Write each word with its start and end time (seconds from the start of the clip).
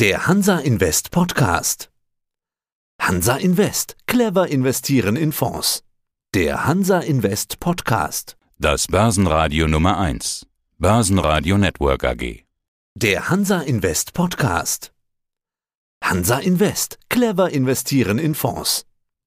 Der 0.00 0.28
Hansa 0.28 0.60
Invest 0.60 1.10
Podcast. 1.10 1.90
Hansa 3.02 3.36
Invest. 3.36 3.96
Clever 4.06 4.46
investieren 4.46 5.16
in 5.16 5.32
Fonds. 5.32 5.82
Der 6.36 6.66
Hansa 6.66 7.00
Invest 7.00 7.58
Podcast. 7.58 8.36
Das 8.60 8.86
Börsenradio 8.86 9.66
Nummer 9.66 9.98
1. 9.98 10.46
Börsenradio 10.78 11.58
Network 11.58 12.04
AG. 12.04 12.44
Der 12.94 13.28
Hansa 13.28 13.62
Invest 13.62 14.12
Podcast. 14.12 14.92
Hansa 16.04 16.38
Invest. 16.38 17.00
Clever 17.08 17.50
investieren 17.50 18.20
in 18.20 18.36
Fonds. 18.36 18.86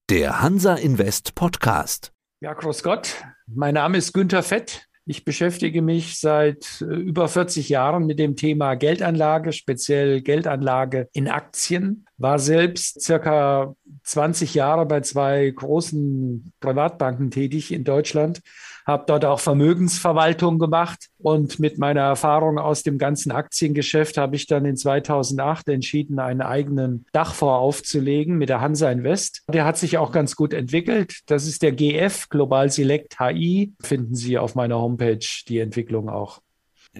Der 0.09 0.41
Hansa 0.41 0.75
Invest 0.75 1.35
Podcast. 1.35 2.13
Ja, 2.39 2.53
Groß 2.53 2.81
Gott. 2.83 3.21
Mein 3.45 3.73
Name 3.73 3.97
ist 3.97 4.13
Günter 4.13 4.41
Fett. 4.41 4.87
Ich 5.05 5.25
beschäftige 5.25 5.81
mich 5.81 6.19
seit 6.19 6.81
äh, 6.81 6.85
über 6.85 7.27
40 7.27 7.69
Jahren 7.69 8.05
mit 8.05 8.19
dem 8.19 8.35
Thema 8.35 8.75
Geldanlage, 8.75 9.51
speziell 9.51 10.21
Geldanlage 10.21 11.09
in 11.13 11.27
Aktien. 11.27 12.05
War 12.21 12.39
selbst 12.39 13.01
circa 13.01 13.75
20 14.03 14.53
Jahre 14.53 14.85
bei 14.85 15.01
zwei 15.01 15.49
großen 15.49 16.53
Privatbanken 16.59 17.31
tätig 17.31 17.71
in 17.71 17.83
Deutschland 17.83 18.41
habe 18.85 19.03
dort 19.07 19.25
auch 19.25 19.39
Vermögensverwaltung 19.39 20.59
gemacht 20.59 21.09
und 21.19 21.59
mit 21.59 21.77
meiner 21.77 22.01
Erfahrung 22.01 22.57
aus 22.57 22.83
dem 22.83 22.97
ganzen 22.97 23.31
Aktiengeschäft 23.31 24.17
habe 24.17 24.35
ich 24.35 24.47
dann 24.47 24.65
in 24.65 24.77
2008 24.77 25.69
entschieden, 25.69 26.19
einen 26.19 26.41
eigenen 26.41 27.05
Dachfonds 27.11 27.41
aufzulegen 27.41 28.37
mit 28.37 28.49
der 28.49 28.61
Hansa 28.61 28.91
Invest. 28.91 29.43
Der 29.51 29.65
hat 29.65 29.77
sich 29.77 29.97
auch 29.97 30.11
ganz 30.11 30.35
gut 30.35 30.53
entwickelt. 30.53 31.19
Das 31.27 31.47
ist 31.47 31.61
der 31.61 31.71
GF 31.71 32.29
Global 32.29 32.69
Select 32.69 33.19
HI. 33.19 33.73
Finden 33.81 34.15
Sie 34.15 34.37
auf 34.37 34.55
meiner 34.55 34.79
Homepage 34.79 35.25
die 35.47 35.59
Entwicklung 35.59 36.09
auch. 36.09 36.41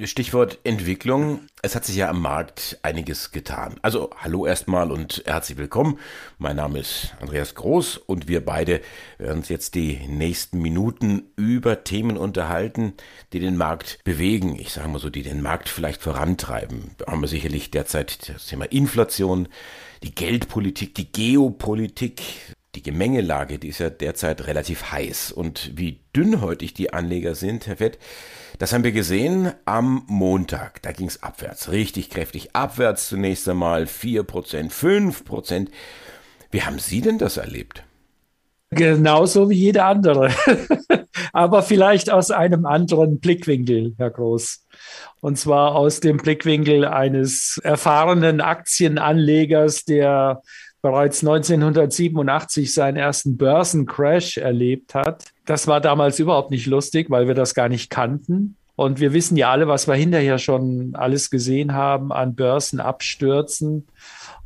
Stichwort 0.03 0.59
Entwicklung. 0.63 1.41
Es 1.61 1.75
hat 1.75 1.83
sich 1.83 1.97
ja 1.97 2.09
am 2.09 2.21
Markt 2.21 2.79
einiges 2.81 3.31
getan. 3.31 3.75
Also 3.81 4.09
hallo 4.15 4.45
erstmal 4.45 4.89
und 4.89 5.21
herzlich 5.25 5.57
willkommen. 5.57 5.99
Mein 6.37 6.55
Name 6.55 6.79
ist 6.79 7.13
Andreas 7.19 7.55
Groß 7.55 7.97
und 7.97 8.29
wir 8.29 8.43
beide 8.43 8.79
werden 9.17 9.39
uns 9.39 9.49
jetzt 9.49 9.75
die 9.75 9.99
nächsten 10.07 10.61
Minuten 10.61 11.33
über 11.35 11.83
Themen 11.83 12.15
unterhalten, 12.15 12.93
die 13.33 13.39
den 13.39 13.57
Markt 13.57 13.99
bewegen. 14.05 14.57
Ich 14.57 14.71
sage 14.71 14.87
mal 14.87 14.99
so, 14.99 15.09
die 15.09 15.23
den 15.23 15.41
Markt 15.41 15.67
vielleicht 15.67 16.01
vorantreiben. 16.01 16.91
Da 16.97 17.11
haben 17.11 17.21
wir 17.21 17.27
sicherlich 17.27 17.69
derzeit 17.69 18.29
das 18.29 18.47
Thema 18.47 18.71
Inflation, 18.71 19.49
die 20.03 20.15
Geldpolitik, 20.15 20.95
die 20.95 21.11
Geopolitik, 21.11 22.21
die 22.75 22.83
Gemengelage, 22.83 23.59
die 23.59 23.67
ist 23.67 23.79
ja 23.79 23.89
derzeit 23.89 24.47
relativ 24.47 24.91
heiß. 24.91 25.31
Und 25.31 25.71
wie 25.75 25.99
dünnhäutig 26.15 26.73
die 26.73 26.93
Anleger 26.93 27.35
sind, 27.35 27.67
Herr 27.67 27.77
Fett, 27.77 27.99
das 28.59 28.73
haben 28.73 28.83
wir 28.83 28.91
gesehen 28.91 29.51
am 29.65 30.03
Montag. 30.07 30.81
Da 30.81 30.91
ging 30.91 31.07
es 31.07 31.23
abwärts, 31.23 31.71
richtig 31.71 32.09
kräftig 32.09 32.55
abwärts 32.55 33.09
zunächst 33.09 33.47
einmal 33.49 33.83
4%, 33.83 34.71
5%. 34.71 35.67
Wie 36.51 36.63
haben 36.63 36.79
Sie 36.79 37.01
denn 37.01 37.17
das 37.17 37.37
erlebt? 37.37 37.83
Genauso 38.73 39.49
wie 39.49 39.55
jeder 39.55 39.85
andere. 39.85 40.29
Aber 41.33 41.61
vielleicht 41.61 42.09
aus 42.09 42.31
einem 42.31 42.65
anderen 42.65 43.19
Blickwinkel, 43.19 43.95
Herr 43.97 44.11
Groß. 44.11 44.65
Und 45.19 45.37
zwar 45.37 45.75
aus 45.75 45.99
dem 45.99 46.17
Blickwinkel 46.17 46.85
eines 46.85 47.59
erfahrenen 47.63 48.39
Aktienanlegers, 48.39 49.83
der 49.83 50.41
bereits 50.81 51.21
1987 51.21 52.73
seinen 52.73 52.97
ersten 52.97 53.37
Börsencrash 53.37 54.37
erlebt 54.37 54.95
hat. 54.95 55.25
Das 55.45 55.67
war 55.67 55.81
damals 55.81 56.19
überhaupt 56.19 56.51
nicht 56.51 56.65
lustig, 56.65 57.09
weil 57.09 57.27
wir 57.27 57.35
das 57.35 57.53
gar 57.53 57.69
nicht 57.69 57.89
kannten. 57.89 58.55
Und 58.75 58.99
wir 58.99 59.13
wissen 59.13 59.37
ja 59.37 59.51
alle, 59.51 59.67
was 59.67 59.87
wir 59.87 59.93
hinterher 59.93 60.39
schon 60.39 60.95
alles 60.95 61.29
gesehen 61.29 61.73
haben 61.73 62.11
an 62.11 62.35
Börsenabstürzen. 62.35 63.87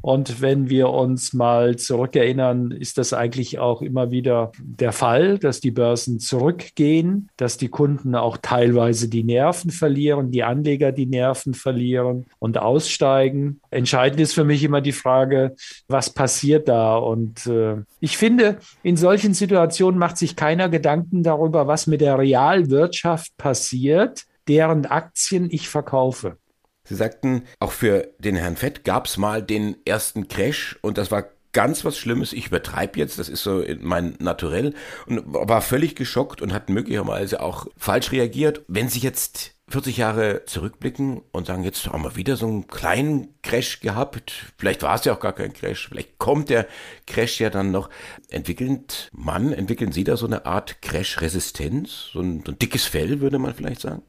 Und 0.05 0.39
wenn 0.39 0.69
wir 0.69 0.91
uns 0.91 1.33
mal 1.33 1.77
zurückerinnern, 1.77 2.69
ist 2.69 2.99
das 2.99 3.11
eigentlich 3.11 3.57
auch 3.57 3.81
immer 3.81 4.11
wieder 4.11 4.51
der 4.61 4.91
Fall, 4.91 5.39
dass 5.39 5.61
die 5.61 5.71
Börsen 5.71 6.19
zurückgehen, 6.19 7.31
dass 7.37 7.57
die 7.57 7.69
Kunden 7.69 8.13
auch 8.13 8.37
teilweise 8.37 9.09
die 9.09 9.23
Nerven 9.23 9.71
verlieren, 9.71 10.29
die 10.29 10.43
Anleger 10.43 10.91
die 10.91 11.07
Nerven 11.07 11.55
verlieren 11.55 12.27
und 12.37 12.59
aussteigen. 12.59 13.61
Entscheidend 13.71 14.21
ist 14.21 14.33
für 14.33 14.43
mich 14.43 14.63
immer 14.63 14.79
die 14.79 14.91
Frage, 14.91 15.55
was 15.87 16.11
passiert 16.11 16.67
da? 16.67 16.97
Und 16.97 17.47
äh, 17.47 17.77
ich 17.99 18.15
finde, 18.15 18.59
in 18.83 18.97
solchen 18.97 19.33
Situationen 19.33 19.97
macht 19.97 20.17
sich 20.19 20.35
keiner 20.35 20.69
Gedanken 20.69 21.23
darüber, 21.23 21.65
was 21.65 21.87
mit 21.87 22.01
der 22.01 22.19
Realwirtschaft 22.19 23.35
passiert, 23.37 24.25
deren 24.47 24.85
Aktien 24.85 25.47
ich 25.49 25.67
verkaufe. 25.67 26.37
Sie 26.85 26.95
sagten, 26.95 27.43
auch 27.59 27.71
für 27.71 28.07
den 28.19 28.35
Herrn 28.35 28.55
Fett 28.55 28.83
gab 28.83 29.07
es 29.07 29.17
mal 29.17 29.43
den 29.43 29.75
ersten 29.85 30.27
Crash 30.27 30.77
und 30.81 30.97
das 30.97 31.11
war 31.11 31.25
ganz 31.51 31.85
was 31.85 31.97
Schlimmes. 31.97 32.33
Ich 32.33 32.47
übertreibe 32.47 32.99
jetzt, 32.99 33.17
das 33.17 33.29
ist 33.29 33.43
so 33.43 33.63
mein 33.79 34.15
Naturell 34.19 34.73
und 35.07 35.21
war 35.25 35.61
völlig 35.61 35.95
geschockt 35.95 36.41
und 36.41 36.53
hat 36.53 36.69
möglicherweise 36.69 37.41
auch 37.41 37.67
falsch 37.77 38.11
reagiert. 38.11 38.63
Wenn 38.67 38.89
Sie 38.89 38.99
jetzt 38.99 39.55
40 39.69 39.97
Jahre 39.97 40.43
zurückblicken 40.45 41.21
und 41.31 41.47
sagen, 41.47 41.63
jetzt 41.63 41.87
haben 41.87 42.03
wir 42.03 42.15
wieder 42.15 42.35
so 42.37 42.45
einen 42.45 42.67
kleinen 42.67 43.33
Crash 43.41 43.79
gehabt. 43.79 44.53
Vielleicht 44.57 44.83
war 44.83 44.95
es 44.95 45.05
ja 45.05 45.13
auch 45.13 45.19
gar 45.19 45.33
kein 45.33 45.53
Crash. 45.53 45.87
Vielleicht 45.87 46.19
kommt 46.19 46.49
der 46.49 46.67
Crash 47.07 47.39
ja 47.39 47.49
dann 47.49 47.71
noch. 47.71 47.89
Entwickelt 48.29 49.09
man, 49.11 49.53
entwickeln 49.53 49.91
Sie 49.91 50.03
da 50.03 50.17
so 50.17 50.27
eine 50.27 50.45
Art 50.45 50.81
Crash-Resistenz? 50.83 52.09
So 52.13 52.19
so 52.21 52.21
ein 52.21 52.59
dickes 52.59 52.85
Fell, 52.85 53.21
würde 53.21 53.39
man 53.39 53.55
vielleicht 53.55 53.81
sagen? 53.81 54.03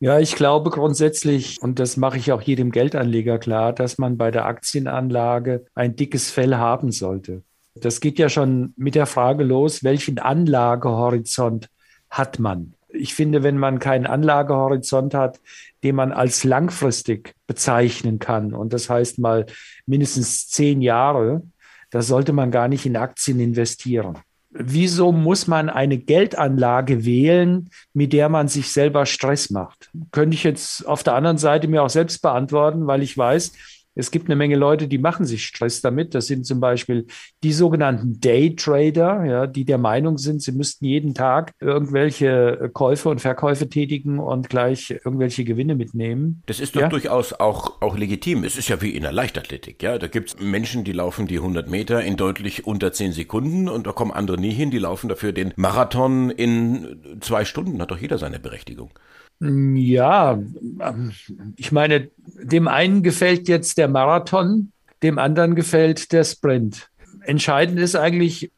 Ja, 0.00 0.20
ich 0.20 0.36
glaube 0.36 0.70
grundsätzlich, 0.70 1.60
und 1.60 1.80
das 1.80 1.96
mache 1.96 2.18
ich 2.18 2.30
auch 2.30 2.40
jedem 2.40 2.70
Geldanleger 2.70 3.38
klar, 3.38 3.72
dass 3.72 3.98
man 3.98 4.16
bei 4.16 4.30
der 4.30 4.46
Aktienanlage 4.46 5.66
ein 5.74 5.96
dickes 5.96 6.30
Fell 6.30 6.54
haben 6.54 6.92
sollte. 6.92 7.42
Das 7.74 8.00
geht 8.00 8.18
ja 8.20 8.28
schon 8.28 8.74
mit 8.76 8.94
der 8.94 9.06
Frage 9.06 9.42
los, 9.42 9.82
welchen 9.82 10.20
Anlagehorizont 10.20 11.68
hat 12.10 12.38
man? 12.38 12.74
Ich 12.90 13.14
finde, 13.14 13.42
wenn 13.42 13.58
man 13.58 13.80
keinen 13.80 14.06
Anlagehorizont 14.06 15.14
hat, 15.14 15.40
den 15.82 15.96
man 15.96 16.12
als 16.12 16.44
langfristig 16.44 17.34
bezeichnen 17.48 18.20
kann, 18.20 18.54
und 18.54 18.72
das 18.72 18.88
heißt 18.88 19.18
mal 19.18 19.46
mindestens 19.84 20.48
zehn 20.48 20.80
Jahre, 20.80 21.42
da 21.90 22.02
sollte 22.02 22.32
man 22.32 22.52
gar 22.52 22.68
nicht 22.68 22.86
in 22.86 22.96
Aktien 22.96 23.40
investieren 23.40 24.16
wieso 24.58 25.12
muss 25.12 25.46
man 25.46 25.70
eine 25.70 25.98
Geldanlage 25.98 27.04
wählen, 27.04 27.70
mit 27.94 28.12
der 28.12 28.28
man 28.28 28.48
sich 28.48 28.72
selber 28.72 29.06
Stress 29.06 29.50
macht? 29.50 29.90
Könnte 30.10 30.34
ich 30.34 30.44
jetzt 30.44 30.86
auf 30.86 31.02
der 31.02 31.14
anderen 31.14 31.38
Seite 31.38 31.68
mir 31.68 31.82
auch 31.82 31.90
selbst 31.90 32.20
beantworten, 32.20 32.86
weil 32.86 33.02
ich 33.02 33.16
weiß, 33.16 33.52
es 33.98 34.12
gibt 34.12 34.28
eine 34.28 34.36
Menge 34.36 34.54
Leute, 34.54 34.86
die 34.86 34.98
machen 34.98 35.26
sich 35.26 35.44
Stress 35.44 35.80
damit. 35.80 36.14
Das 36.14 36.28
sind 36.28 36.46
zum 36.46 36.60
Beispiel 36.60 37.06
die 37.42 37.52
sogenannten 37.52 38.20
Daytrader, 38.20 39.24
ja, 39.24 39.46
die 39.48 39.64
der 39.64 39.78
Meinung 39.78 40.18
sind, 40.18 40.40
sie 40.40 40.52
müssten 40.52 40.84
jeden 40.84 41.14
Tag 41.14 41.52
irgendwelche 41.60 42.70
Käufe 42.72 43.08
und 43.08 43.20
Verkäufe 43.20 43.68
tätigen 43.68 44.20
und 44.20 44.48
gleich 44.48 44.90
irgendwelche 44.90 45.42
Gewinne 45.42 45.74
mitnehmen. 45.74 46.44
Das 46.46 46.60
ist 46.60 46.76
doch 46.76 46.82
ja? 46.82 46.88
durchaus 46.88 47.32
auch, 47.32 47.82
auch 47.82 47.98
legitim. 47.98 48.44
Es 48.44 48.56
ist 48.56 48.68
ja 48.68 48.80
wie 48.80 48.90
in 48.90 49.02
der 49.02 49.12
Leichtathletik. 49.12 49.82
Ja? 49.82 49.98
Da 49.98 50.06
gibt 50.06 50.28
es 50.28 50.40
Menschen, 50.40 50.84
die 50.84 50.92
laufen 50.92 51.26
die 51.26 51.38
100 51.38 51.68
Meter 51.68 52.00
in 52.04 52.16
deutlich 52.16 52.68
unter 52.68 52.92
10 52.92 53.10
Sekunden 53.10 53.68
und 53.68 53.88
da 53.88 53.92
kommen 53.92 54.12
andere 54.12 54.38
nie 54.38 54.52
hin, 54.52 54.70
die 54.70 54.78
laufen 54.78 55.08
dafür 55.08 55.32
den 55.32 55.52
Marathon 55.56 56.30
in 56.30 57.18
zwei 57.20 57.44
Stunden. 57.44 57.82
Hat 57.82 57.90
doch 57.90 57.98
jeder 57.98 58.18
seine 58.18 58.38
Berechtigung. 58.38 58.92
Ja, 59.40 60.32
ähm, 60.32 61.12
ich 61.56 61.70
meine, 61.72 62.10
dem 62.42 62.66
einen 62.66 63.02
gefällt 63.02 63.48
jetzt 63.48 63.78
der 63.78 63.88
Marathon, 63.88 64.72
dem 65.02 65.18
anderen 65.18 65.54
gefällt 65.54 66.12
der 66.12 66.24
Sprint. 66.24 66.90
Entscheidend 67.22 67.78
ist 67.78 67.94
eigentlich 67.94 68.50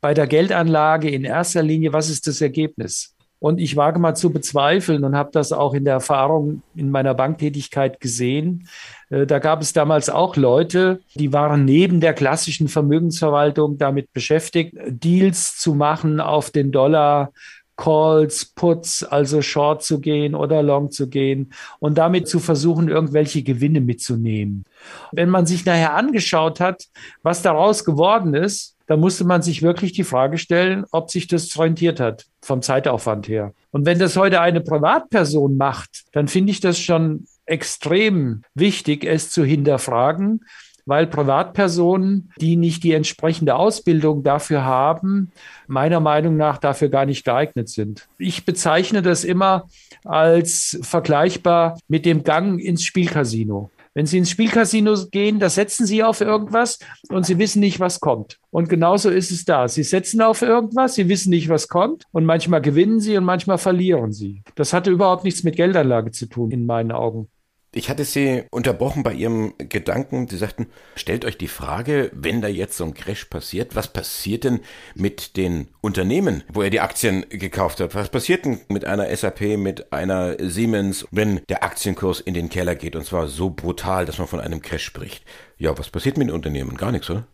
bei 0.00 0.12
der 0.14 0.26
Geldanlage 0.26 1.10
in 1.10 1.24
erster 1.24 1.62
Linie, 1.62 1.92
was 1.92 2.10
ist 2.10 2.26
das 2.26 2.40
Ergebnis? 2.40 3.14
Und 3.38 3.60
ich 3.60 3.76
wage 3.76 3.98
mal 3.98 4.14
zu 4.14 4.30
bezweifeln 4.30 5.04
und 5.04 5.14
habe 5.14 5.30
das 5.32 5.52
auch 5.52 5.74
in 5.74 5.84
der 5.84 5.94
Erfahrung 5.94 6.62
in 6.74 6.90
meiner 6.90 7.14
Banktätigkeit 7.14 8.00
gesehen. 8.00 8.68
Äh, 9.10 9.26
da 9.26 9.38
gab 9.38 9.62
es 9.62 9.72
damals 9.72 10.08
auch 10.08 10.36
Leute, 10.36 11.00
die 11.14 11.32
waren 11.32 11.64
neben 11.64 12.00
der 12.00 12.14
klassischen 12.14 12.68
Vermögensverwaltung 12.68 13.78
damit 13.78 14.12
beschäftigt, 14.12 14.74
Deals 14.88 15.56
zu 15.58 15.74
machen 15.74 16.20
auf 16.20 16.50
den 16.50 16.72
Dollar, 16.72 17.32
Calls, 17.76 18.46
Puts, 18.46 19.04
also 19.04 19.42
Short 19.42 19.82
zu 19.82 20.00
gehen 20.00 20.34
oder 20.34 20.62
Long 20.62 20.90
zu 20.90 21.08
gehen 21.08 21.52
und 21.78 21.98
damit 21.98 22.28
zu 22.28 22.38
versuchen, 22.38 22.88
irgendwelche 22.88 23.42
Gewinne 23.42 23.80
mitzunehmen. 23.80 24.64
Wenn 25.12 25.28
man 25.28 25.46
sich 25.46 25.64
nachher 25.64 25.94
angeschaut 25.94 26.60
hat, 26.60 26.86
was 27.22 27.42
daraus 27.42 27.84
geworden 27.84 28.34
ist, 28.34 28.76
dann 28.86 29.00
musste 29.00 29.24
man 29.24 29.42
sich 29.42 29.62
wirklich 29.62 29.92
die 29.92 30.04
Frage 30.04 30.38
stellen, 30.38 30.84
ob 30.92 31.10
sich 31.10 31.26
das 31.26 31.58
rentiert 31.58 32.00
hat 32.00 32.26
vom 32.40 32.62
Zeitaufwand 32.62 33.28
her. 33.28 33.52
Und 33.72 33.84
wenn 33.84 33.98
das 33.98 34.16
heute 34.16 34.40
eine 34.40 34.60
Privatperson 34.60 35.56
macht, 35.56 36.04
dann 36.12 36.28
finde 36.28 36.52
ich 36.52 36.60
das 36.60 36.78
schon 36.78 37.26
extrem 37.46 38.42
wichtig, 38.54 39.04
es 39.04 39.30
zu 39.30 39.44
hinterfragen, 39.44 40.44
weil 40.86 41.06
Privatpersonen, 41.06 42.32
die 42.40 42.56
nicht 42.56 42.84
die 42.84 42.92
entsprechende 42.92 43.56
Ausbildung 43.56 44.22
dafür 44.22 44.64
haben, 44.64 45.32
meiner 45.66 46.00
Meinung 46.00 46.36
nach 46.36 46.58
dafür 46.58 46.88
gar 46.88 47.04
nicht 47.04 47.24
geeignet 47.24 47.68
sind. 47.68 48.08
Ich 48.18 48.46
bezeichne 48.46 49.02
das 49.02 49.24
immer 49.24 49.68
als 50.04 50.78
vergleichbar 50.82 51.78
mit 51.88 52.06
dem 52.06 52.22
Gang 52.22 52.60
ins 52.60 52.84
Spielcasino. 52.84 53.70
Wenn 53.96 54.04
Sie 54.04 54.18
ins 54.18 54.28
Spielcasino 54.28 54.94
gehen, 55.10 55.38
da 55.38 55.48
setzen 55.48 55.86
Sie 55.86 56.04
auf 56.04 56.20
irgendwas 56.20 56.78
und 57.08 57.24
Sie 57.24 57.38
wissen 57.38 57.60
nicht, 57.60 57.80
was 57.80 57.98
kommt. 57.98 58.38
Und 58.50 58.68
genauso 58.68 59.08
ist 59.08 59.30
es 59.30 59.46
da. 59.46 59.68
Sie 59.68 59.82
setzen 59.82 60.20
auf 60.20 60.42
irgendwas, 60.42 60.96
Sie 60.96 61.08
wissen 61.08 61.30
nicht, 61.30 61.48
was 61.48 61.66
kommt 61.66 62.04
und 62.12 62.26
manchmal 62.26 62.60
gewinnen 62.60 63.00
Sie 63.00 63.16
und 63.16 63.24
manchmal 63.24 63.56
verlieren 63.56 64.12
Sie. 64.12 64.42
Das 64.54 64.74
hatte 64.74 64.90
überhaupt 64.90 65.24
nichts 65.24 65.44
mit 65.44 65.56
Geldanlage 65.56 66.10
zu 66.10 66.26
tun, 66.26 66.50
in 66.50 66.66
meinen 66.66 66.92
Augen. 66.92 67.28
Ich 67.76 67.90
hatte 67.90 68.06
Sie 68.06 68.44
unterbrochen 68.50 69.02
bei 69.02 69.12
Ihrem 69.12 69.52
Gedanken. 69.58 70.28
Sie 70.28 70.38
sagten, 70.38 70.68
stellt 70.94 71.26
euch 71.26 71.36
die 71.36 71.46
Frage, 71.46 72.10
wenn 72.14 72.40
da 72.40 72.48
jetzt 72.48 72.78
so 72.78 72.84
ein 72.84 72.94
Crash 72.94 73.26
passiert, 73.26 73.76
was 73.76 73.92
passiert 73.92 74.44
denn 74.44 74.60
mit 74.94 75.36
den 75.36 75.68
Unternehmen, 75.82 76.42
wo 76.50 76.62
er 76.62 76.70
die 76.70 76.80
Aktien 76.80 77.26
gekauft 77.28 77.80
hat? 77.80 77.94
Was 77.94 78.08
passiert 78.08 78.46
denn 78.46 78.60
mit 78.70 78.86
einer 78.86 79.14
SAP, 79.14 79.58
mit 79.58 79.92
einer 79.92 80.36
Siemens, 80.40 81.06
wenn 81.10 81.42
der 81.50 81.64
Aktienkurs 81.64 82.20
in 82.20 82.32
den 82.32 82.48
Keller 82.48 82.76
geht 82.76 82.96
und 82.96 83.04
zwar 83.04 83.26
so 83.26 83.50
brutal, 83.50 84.06
dass 84.06 84.16
man 84.16 84.26
von 84.26 84.40
einem 84.40 84.62
Crash 84.62 84.84
spricht? 84.84 85.26
Ja, 85.58 85.76
was 85.76 85.90
passiert 85.90 86.16
mit 86.16 86.28
den 86.28 86.34
Unternehmen? 86.34 86.78
Gar 86.78 86.92
nichts, 86.92 87.10
oder? 87.10 87.26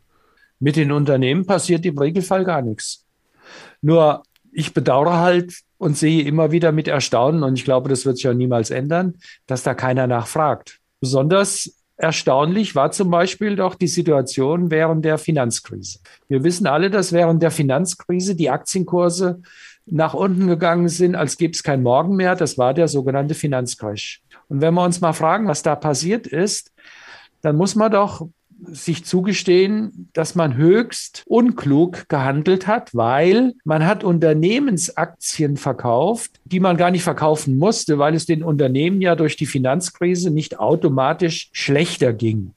Mit 0.58 0.74
den 0.74 0.90
Unternehmen 0.90 1.46
passiert 1.46 1.86
im 1.86 1.96
Regelfall 1.96 2.44
gar 2.44 2.62
nichts. 2.62 3.06
Nur 3.80 4.24
ich 4.52 4.74
bedauere 4.74 5.18
halt 5.18 5.60
und 5.78 5.96
sehe 5.96 6.22
immer 6.22 6.52
wieder 6.52 6.70
mit 6.72 6.86
Erstaunen, 6.86 7.42
und 7.42 7.54
ich 7.54 7.64
glaube, 7.64 7.88
das 7.88 8.06
wird 8.06 8.16
sich 8.16 8.24
ja 8.24 8.34
niemals 8.34 8.70
ändern, 8.70 9.14
dass 9.46 9.62
da 9.62 9.74
keiner 9.74 10.06
nachfragt. 10.06 10.78
Besonders 11.00 11.78
erstaunlich 11.96 12.74
war 12.74 12.90
zum 12.90 13.10
Beispiel 13.10 13.56
doch 13.56 13.74
die 13.74 13.88
Situation 13.88 14.70
während 14.70 15.04
der 15.04 15.18
Finanzkrise. 15.18 16.00
Wir 16.28 16.44
wissen 16.44 16.66
alle, 16.66 16.90
dass 16.90 17.12
während 17.12 17.42
der 17.42 17.50
Finanzkrise 17.50 18.34
die 18.34 18.50
Aktienkurse 18.50 19.42
nach 19.86 20.14
unten 20.14 20.46
gegangen 20.46 20.88
sind, 20.88 21.16
als 21.16 21.36
gäbe 21.36 21.52
es 21.52 21.62
kein 21.62 21.82
Morgen 21.82 22.16
mehr. 22.16 22.36
Das 22.36 22.56
war 22.58 22.74
der 22.74 22.88
sogenannte 22.88 23.34
Finanzcrash. 23.34 24.22
Und 24.48 24.60
wenn 24.60 24.74
wir 24.74 24.84
uns 24.84 25.00
mal 25.00 25.12
fragen, 25.12 25.48
was 25.48 25.62
da 25.62 25.74
passiert 25.74 26.26
ist, 26.26 26.72
dann 27.40 27.56
muss 27.56 27.74
man 27.74 27.90
doch 27.90 28.28
sich 28.66 29.04
zugestehen, 29.04 30.08
dass 30.12 30.34
man 30.34 30.56
höchst 30.56 31.24
unklug 31.26 32.08
gehandelt 32.08 32.66
hat, 32.66 32.94
weil 32.94 33.54
man 33.64 33.86
hat 33.86 34.04
Unternehmensaktien 34.04 35.56
verkauft, 35.56 36.40
die 36.44 36.60
man 36.60 36.76
gar 36.76 36.90
nicht 36.90 37.02
verkaufen 37.02 37.58
musste, 37.58 37.98
weil 37.98 38.14
es 38.14 38.26
den 38.26 38.42
Unternehmen 38.42 39.00
ja 39.00 39.16
durch 39.16 39.36
die 39.36 39.46
Finanzkrise 39.46 40.30
nicht 40.30 40.58
automatisch 40.58 41.50
schlechter 41.52 42.12
ging. 42.12 42.54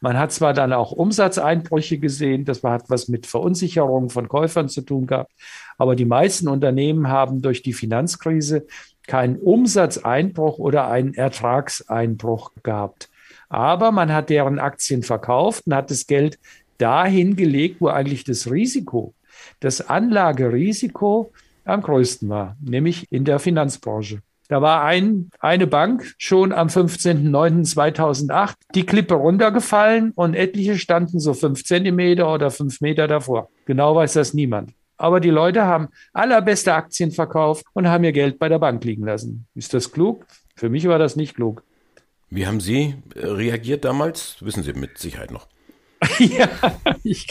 Man 0.00 0.18
hat 0.18 0.32
zwar 0.32 0.52
dann 0.52 0.72
auch 0.72 0.92
Umsatzeinbrüche 0.92 1.98
gesehen, 1.98 2.44
das 2.44 2.62
hat 2.62 2.84
was 2.88 3.08
mit 3.08 3.26
Verunsicherung 3.26 4.10
von 4.10 4.28
Käufern 4.28 4.68
zu 4.68 4.82
tun 4.82 5.06
gehabt, 5.06 5.32
aber 5.78 5.96
die 5.96 6.04
meisten 6.04 6.48
Unternehmen 6.48 7.08
haben 7.08 7.42
durch 7.42 7.62
die 7.62 7.72
Finanzkrise 7.72 8.66
keinen 9.06 9.36
Umsatzeinbruch 9.36 10.58
oder 10.58 10.88
einen 10.88 11.14
Ertragseinbruch 11.14 12.52
gehabt. 12.62 13.08
Aber 13.48 13.92
man 13.92 14.12
hat 14.12 14.30
deren 14.30 14.58
Aktien 14.58 15.02
verkauft 15.02 15.66
und 15.66 15.74
hat 15.74 15.90
das 15.90 16.06
Geld 16.06 16.38
dahin 16.78 17.36
gelegt, 17.36 17.80
wo 17.80 17.88
eigentlich 17.88 18.24
das 18.24 18.50
Risiko, 18.50 19.14
das 19.60 19.88
Anlagerisiko 19.88 21.32
am 21.64 21.82
größten 21.82 22.28
war, 22.28 22.56
nämlich 22.60 23.06
in 23.10 23.24
der 23.24 23.38
Finanzbranche. 23.38 24.20
Da 24.48 24.60
war 24.60 24.84
ein, 24.84 25.30
eine 25.40 25.66
Bank 25.66 26.14
schon 26.18 26.52
am 26.52 26.68
15.09.2008 26.68 28.54
die 28.74 28.84
Klippe 28.84 29.14
runtergefallen 29.14 30.12
und 30.14 30.34
etliche 30.34 30.76
standen 30.76 31.18
so 31.18 31.32
fünf 31.32 31.64
Zentimeter 31.64 32.32
oder 32.32 32.50
fünf 32.50 32.82
Meter 32.82 33.08
davor. 33.08 33.48
Genau 33.64 33.96
weiß 33.96 34.12
das 34.12 34.34
niemand. 34.34 34.72
Aber 34.96 35.20
die 35.20 35.30
Leute 35.30 35.64
haben 35.64 35.88
allerbeste 36.12 36.74
Aktien 36.74 37.10
verkauft 37.10 37.64
und 37.72 37.88
haben 37.88 38.04
ihr 38.04 38.12
Geld 38.12 38.38
bei 38.38 38.50
der 38.50 38.58
Bank 38.58 38.84
liegen 38.84 39.06
lassen. 39.06 39.46
Ist 39.54 39.72
das 39.72 39.90
klug? 39.90 40.26
Für 40.56 40.68
mich 40.68 40.86
war 40.86 40.98
das 40.98 41.16
nicht 41.16 41.34
klug. 41.34 41.64
Wie 42.34 42.48
haben 42.48 42.58
Sie 42.58 42.96
äh, 43.14 43.26
reagiert 43.26 43.84
damals? 43.84 44.38
Wissen 44.40 44.64
Sie 44.64 44.72
mit 44.72 44.98
Sicherheit 44.98 45.30
noch. 45.30 45.46
ja, 46.18 46.48
ich, 47.04 47.28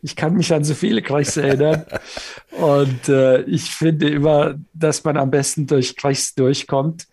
ich 0.00 0.16
kann 0.16 0.34
mich 0.34 0.52
an 0.54 0.64
so 0.64 0.72
viele 0.72 1.02
Crashs 1.02 1.36
erinnern. 1.36 1.84
Und 2.52 3.06
äh, 3.10 3.42
ich 3.42 3.70
finde 3.70 4.08
immer, 4.08 4.54
dass 4.72 5.04
man 5.04 5.18
am 5.18 5.30
besten 5.30 5.66
durch 5.66 5.94
Crashs 5.94 6.34
durchkommt, 6.34 7.06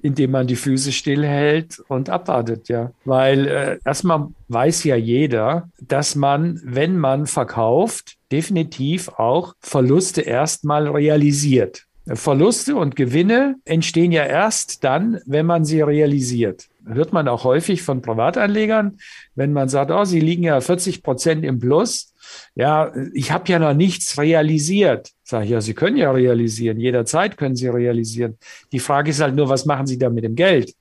indem 0.00 0.30
man 0.30 0.46
die 0.46 0.56
Füße 0.56 0.90
stillhält 0.90 1.82
und 1.88 2.08
abwartet, 2.08 2.70
ja. 2.70 2.92
Weil 3.04 3.46
äh, 3.46 3.78
erstmal 3.84 4.28
weiß 4.48 4.84
ja 4.84 4.96
jeder, 4.96 5.68
dass 5.78 6.14
man, 6.14 6.62
wenn 6.64 6.96
man 6.96 7.26
verkauft, 7.26 8.16
definitiv 8.32 9.10
auch 9.10 9.54
Verluste 9.60 10.22
erstmal 10.22 10.88
realisiert. 10.88 11.84
Verluste 12.06 12.76
und 12.76 12.96
Gewinne 12.96 13.56
entstehen 13.66 14.12
ja 14.12 14.24
erst 14.24 14.82
dann, 14.82 15.20
wenn 15.26 15.44
man 15.44 15.66
sie 15.66 15.82
realisiert. 15.82 16.68
Hört 16.86 17.12
man 17.12 17.28
auch 17.28 17.44
häufig 17.44 17.82
von 17.82 18.02
Privatanlegern, 18.02 18.98
wenn 19.34 19.52
man 19.52 19.68
sagt, 19.68 19.90
oh, 19.90 20.04
sie 20.04 20.20
liegen 20.20 20.44
ja 20.44 20.60
40 20.60 21.02
Prozent 21.02 21.44
im 21.44 21.58
Plus. 21.58 22.14
Ja, 22.54 22.92
ich 23.12 23.32
habe 23.32 23.50
ja 23.50 23.58
noch 23.58 23.74
nichts 23.74 24.18
realisiert. 24.18 25.10
Sage 25.22 25.44
ich, 25.44 25.50
ja, 25.50 25.60
Sie 25.60 25.74
können 25.74 25.96
ja 25.96 26.10
realisieren. 26.10 26.78
Jederzeit 26.78 27.36
können 27.36 27.56
Sie 27.56 27.68
realisieren. 27.68 28.38
Die 28.72 28.78
Frage 28.78 29.10
ist 29.10 29.20
halt 29.20 29.34
nur, 29.34 29.48
was 29.48 29.66
machen 29.66 29.86
Sie 29.86 29.98
da 29.98 30.10
mit 30.10 30.24
dem 30.24 30.34
Geld? 30.34 30.74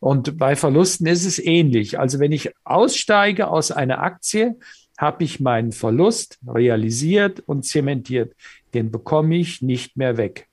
Und 0.00 0.38
bei 0.38 0.56
Verlusten 0.56 1.06
ist 1.06 1.24
es 1.24 1.38
ähnlich. 1.38 1.98
Also 1.98 2.18
wenn 2.18 2.32
ich 2.32 2.50
aussteige 2.64 3.48
aus 3.48 3.70
einer 3.70 4.02
Aktie, 4.02 4.56
habe 4.98 5.24
ich 5.24 5.40
meinen 5.40 5.72
Verlust 5.72 6.38
realisiert 6.46 7.40
und 7.40 7.64
zementiert 7.64 8.34
den 8.74 8.90
bekomme 8.90 9.36
ich 9.36 9.62
nicht 9.62 9.96
mehr 9.96 10.16
weg. 10.16 10.48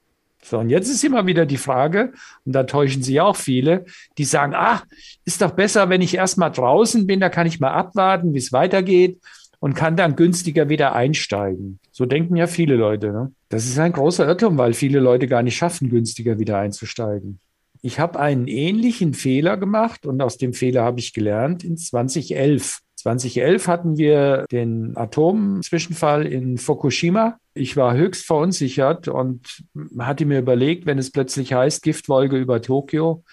So, 0.49 0.57
und 0.57 0.71
jetzt 0.71 0.89
ist 0.89 1.03
immer 1.03 1.27
wieder 1.27 1.45
die 1.45 1.57
Frage, 1.57 2.11
und 2.43 2.53
da 2.53 2.63
täuschen 2.63 3.03
sich 3.03 3.21
auch 3.21 3.35
viele, 3.35 3.85
die 4.17 4.25
sagen, 4.25 4.53
ach, 4.55 4.83
ist 5.23 5.43
doch 5.43 5.51
besser, 5.51 5.89
wenn 5.89 6.01
ich 6.01 6.15
erstmal 6.15 6.51
draußen 6.51 7.05
bin, 7.05 7.19
da 7.19 7.29
kann 7.29 7.45
ich 7.45 7.59
mal 7.59 7.71
abwarten, 7.71 8.33
wie 8.33 8.39
es 8.39 8.51
weitergeht 8.51 9.19
und 9.59 9.75
kann 9.75 9.95
dann 9.95 10.15
günstiger 10.15 10.67
wieder 10.67 10.95
einsteigen. 10.95 11.79
So 11.91 12.07
denken 12.07 12.35
ja 12.35 12.47
viele 12.47 12.75
Leute. 12.77 13.11
Ne? 13.11 13.31
Das 13.49 13.65
ist 13.67 13.77
ein 13.77 13.91
großer 13.91 14.27
Irrtum, 14.27 14.57
weil 14.57 14.73
viele 14.73 14.99
Leute 14.99 15.27
gar 15.27 15.43
nicht 15.43 15.55
schaffen, 15.55 15.91
günstiger 15.91 16.39
wieder 16.39 16.57
einzusteigen. 16.57 17.39
Ich 17.83 17.99
habe 17.99 18.19
einen 18.19 18.47
ähnlichen 18.47 19.13
Fehler 19.13 19.55
gemacht 19.55 20.07
und 20.07 20.19
aus 20.19 20.37
dem 20.37 20.53
Fehler 20.53 20.83
habe 20.83 20.99
ich 20.99 21.13
gelernt 21.13 21.63
in 21.63 21.77
2011. 21.77 22.79
2011 22.95 23.67
hatten 23.67 23.97
wir 23.97 24.45
den 24.51 24.97
Atomzwischenfall 24.97 26.25
in 26.25 26.57
Fukushima. 26.57 27.37
Ich 27.59 27.75
war 27.75 27.93
höchst 27.93 28.25
verunsichert 28.25 29.09
und 29.09 29.63
hatte 29.99 30.25
mir 30.25 30.39
überlegt, 30.39 30.85
wenn 30.85 30.97
es 30.97 31.11
plötzlich 31.11 31.51
heißt, 31.51 31.83
Giftwolke 31.83 32.37
über 32.37 32.61
Tokio, 32.61 33.25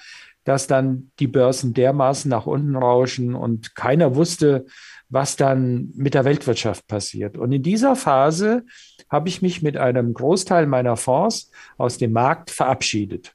dass 0.43 0.67
dann 0.67 1.12
die 1.20 1.28
Börsen 1.28 1.75
dermaßen 1.75 2.28
nach 2.28 2.46
unten 2.46 2.75
rauschen 2.75 3.37
und 3.37 3.76
keiner 3.76 4.17
wusste, 4.17 4.67
was 5.08 5.37
dann 5.37 5.93
mit 5.94 6.15
der 6.15 6.24
Weltwirtschaft 6.24 6.89
passiert. 6.89 7.39
Und 7.39 7.53
in 7.53 7.62
dieser 7.62 7.94
Phase 7.94 8.65
habe 9.08 9.29
ich 9.29 9.43
mich 9.43 9.62
mit 9.62 9.77
einem 9.77 10.12
Großteil 10.12 10.67
meiner 10.67 10.96
Fonds 10.96 11.53
aus 11.79 11.96
dem 11.96 12.10
Markt 12.10 12.50
verabschiedet. 12.50 13.32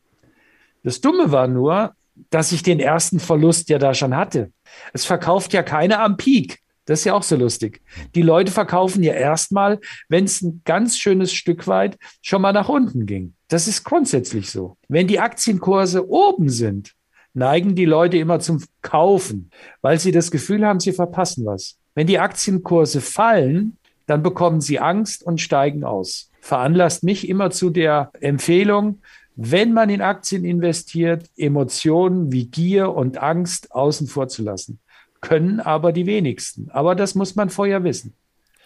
Das 0.84 1.00
Dumme 1.00 1.32
war 1.32 1.48
nur, 1.48 1.94
dass 2.32 2.52
ich 2.52 2.64
den 2.64 2.82
ersten 2.82 3.22
Verlust 3.22 3.70
ja 3.70 3.80
da 3.80 3.94
schon 3.94 4.14
hatte. 4.14 4.52
Es 4.92 5.06
verkauft 5.06 5.54
ja 5.54 5.64
keiner 5.64 6.02
am 6.02 6.18
Peak. 6.18 6.61
Das 6.86 7.00
ist 7.00 7.06
ja 7.06 7.14
auch 7.14 7.24
so 7.24 7.36
lustig. 7.36 7.82
Die 8.16 8.22
Leute 8.22 8.52
verkaufen 8.52 9.04
ja 9.04 9.14
erstmal, 9.14 9.80
wenn 10.10 10.26
es 10.26 10.42
ein 10.42 10.62
ganz 10.66 10.98
schönes 10.98 11.32
Stück 11.32 11.68
weit 11.68 11.98
schon 12.22 12.42
mal 12.42 12.54
nach 12.54 12.70
unten 12.70 13.06
ging. 13.06 13.34
Das 13.48 13.68
ist 13.68 13.84
grundsätzlich 13.84 14.50
so. 14.50 14.78
Wenn 14.88 15.08
die 15.08 15.20
Aktienkurse 15.20 16.10
oben 16.10 16.50
sind, 16.50 16.94
neigen 17.34 17.76
die 17.76 17.86
Leute 17.86 18.18
immer 18.18 18.40
zum 18.40 18.64
Kaufen, 18.82 19.52
weil 19.82 20.00
sie 20.00 20.12
das 20.12 20.32
Gefühl 20.32 20.66
haben, 20.66 20.80
sie 20.80 20.92
verpassen 20.92 21.46
was. 21.46 21.78
Wenn 21.94 22.08
die 22.08 22.20
Aktienkurse 22.20 23.02
fallen, 23.02 23.78
dann 24.08 24.24
bekommen 24.24 24.62
sie 24.62 24.80
Angst 24.80 25.24
und 25.24 25.40
steigen 25.40 25.84
aus. 25.84 26.32
Veranlasst 26.42 27.04
mich 27.04 27.30
immer 27.30 27.52
zu 27.52 27.70
der 27.70 28.12
Empfehlung, 28.20 29.02
wenn 29.36 29.74
man 29.74 29.90
in 29.90 30.02
Aktien 30.02 30.44
investiert, 30.44 31.30
Emotionen 31.38 32.32
wie 32.32 32.48
Gier 32.48 32.94
und 32.94 33.18
Angst 33.20 33.72
außen 33.72 34.08
vor 34.08 34.28
zu 34.28 34.44
lassen. 34.44 34.80
Können 35.22 35.60
aber 35.60 35.92
die 35.92 36.06
wenigsten. 36.06 36.70
Aber 36.72 36.96
das 36.96 37.16
muss 37.16 37.36
man 37.36 37.50
vorher 37.50 37.84
wissen. 37.84 38.14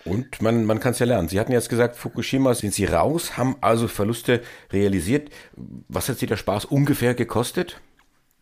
Und 0.06 0.42
man, 0.42 0.66
man 0.66 0.80
kann 0.80 0.92
es 0.92 1.00
ja 1.00 1.06
lernen. 1.06 1.28
Sie 1.28 1.40
hatten 1.40 1.52
jetzt 1.52 1.68
gesagt, 1.68 1.96
Fukushima 1.96 2.54
sind 2.54 2.74
Sie 2.74 2.86
raus, 2.86 3.38
haben 3.38 3.56
also 3.62 3.88
Verluste 3.88 4.42
realisiert. 4.72 5.30
Was 5.88 6.08
hat 6.08 6.20
Sie 6.20 6.28
der 6.28 6.38
Spaß 6.38 6.66
ungefähr 6.66 7.16
gekostet? 7.16 7.82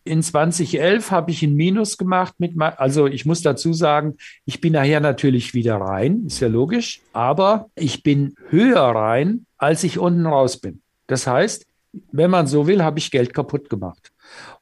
In 0.03 0.22
2011 0.22 1.12
habe 1.12 1.32
ich 1.32 1.41
ein 1.43 1.55
Minus 1.55 1.98
gemacht 1.98 2.34
mit, 2.38 2.60
also 2.60 3.08
ich 3.08 3.25
muss 3.25 3.41
dazu 3.41 3.72
sagen, 3.72 4.17
ich 4.43 4.60
bin 4.60 4.74
nachher 4.74 5.00
natürlich 5.00 5.53
wieder 5.53 5.77
rein, 5.77 6.25
ist 6.27 6.41
ja 6.41 6.50
logisch, 6.50 7.00
aber 7.13 7.70
ich 7.75 8.03
bin 8.03 8.36
höher 8.50 8.82
rein, 8.82 9.46
als 9.58 9.86
ich 9.86 9.98
unten 9.98 10.25
raus 10.25 10.58
bin. 10.60 10.82
Das 11.08 11.25
heißt, 11.25 11.65
wenn 12.12 12.29
man 12.29 12.48
so 12.48 12.67
will, 12.67 12.84
habe 12.84 13.00
ich 13.00 13.12
Geld 13.12 13.34
kaputt 13.34 13.70
gemacht. 13.70 14.12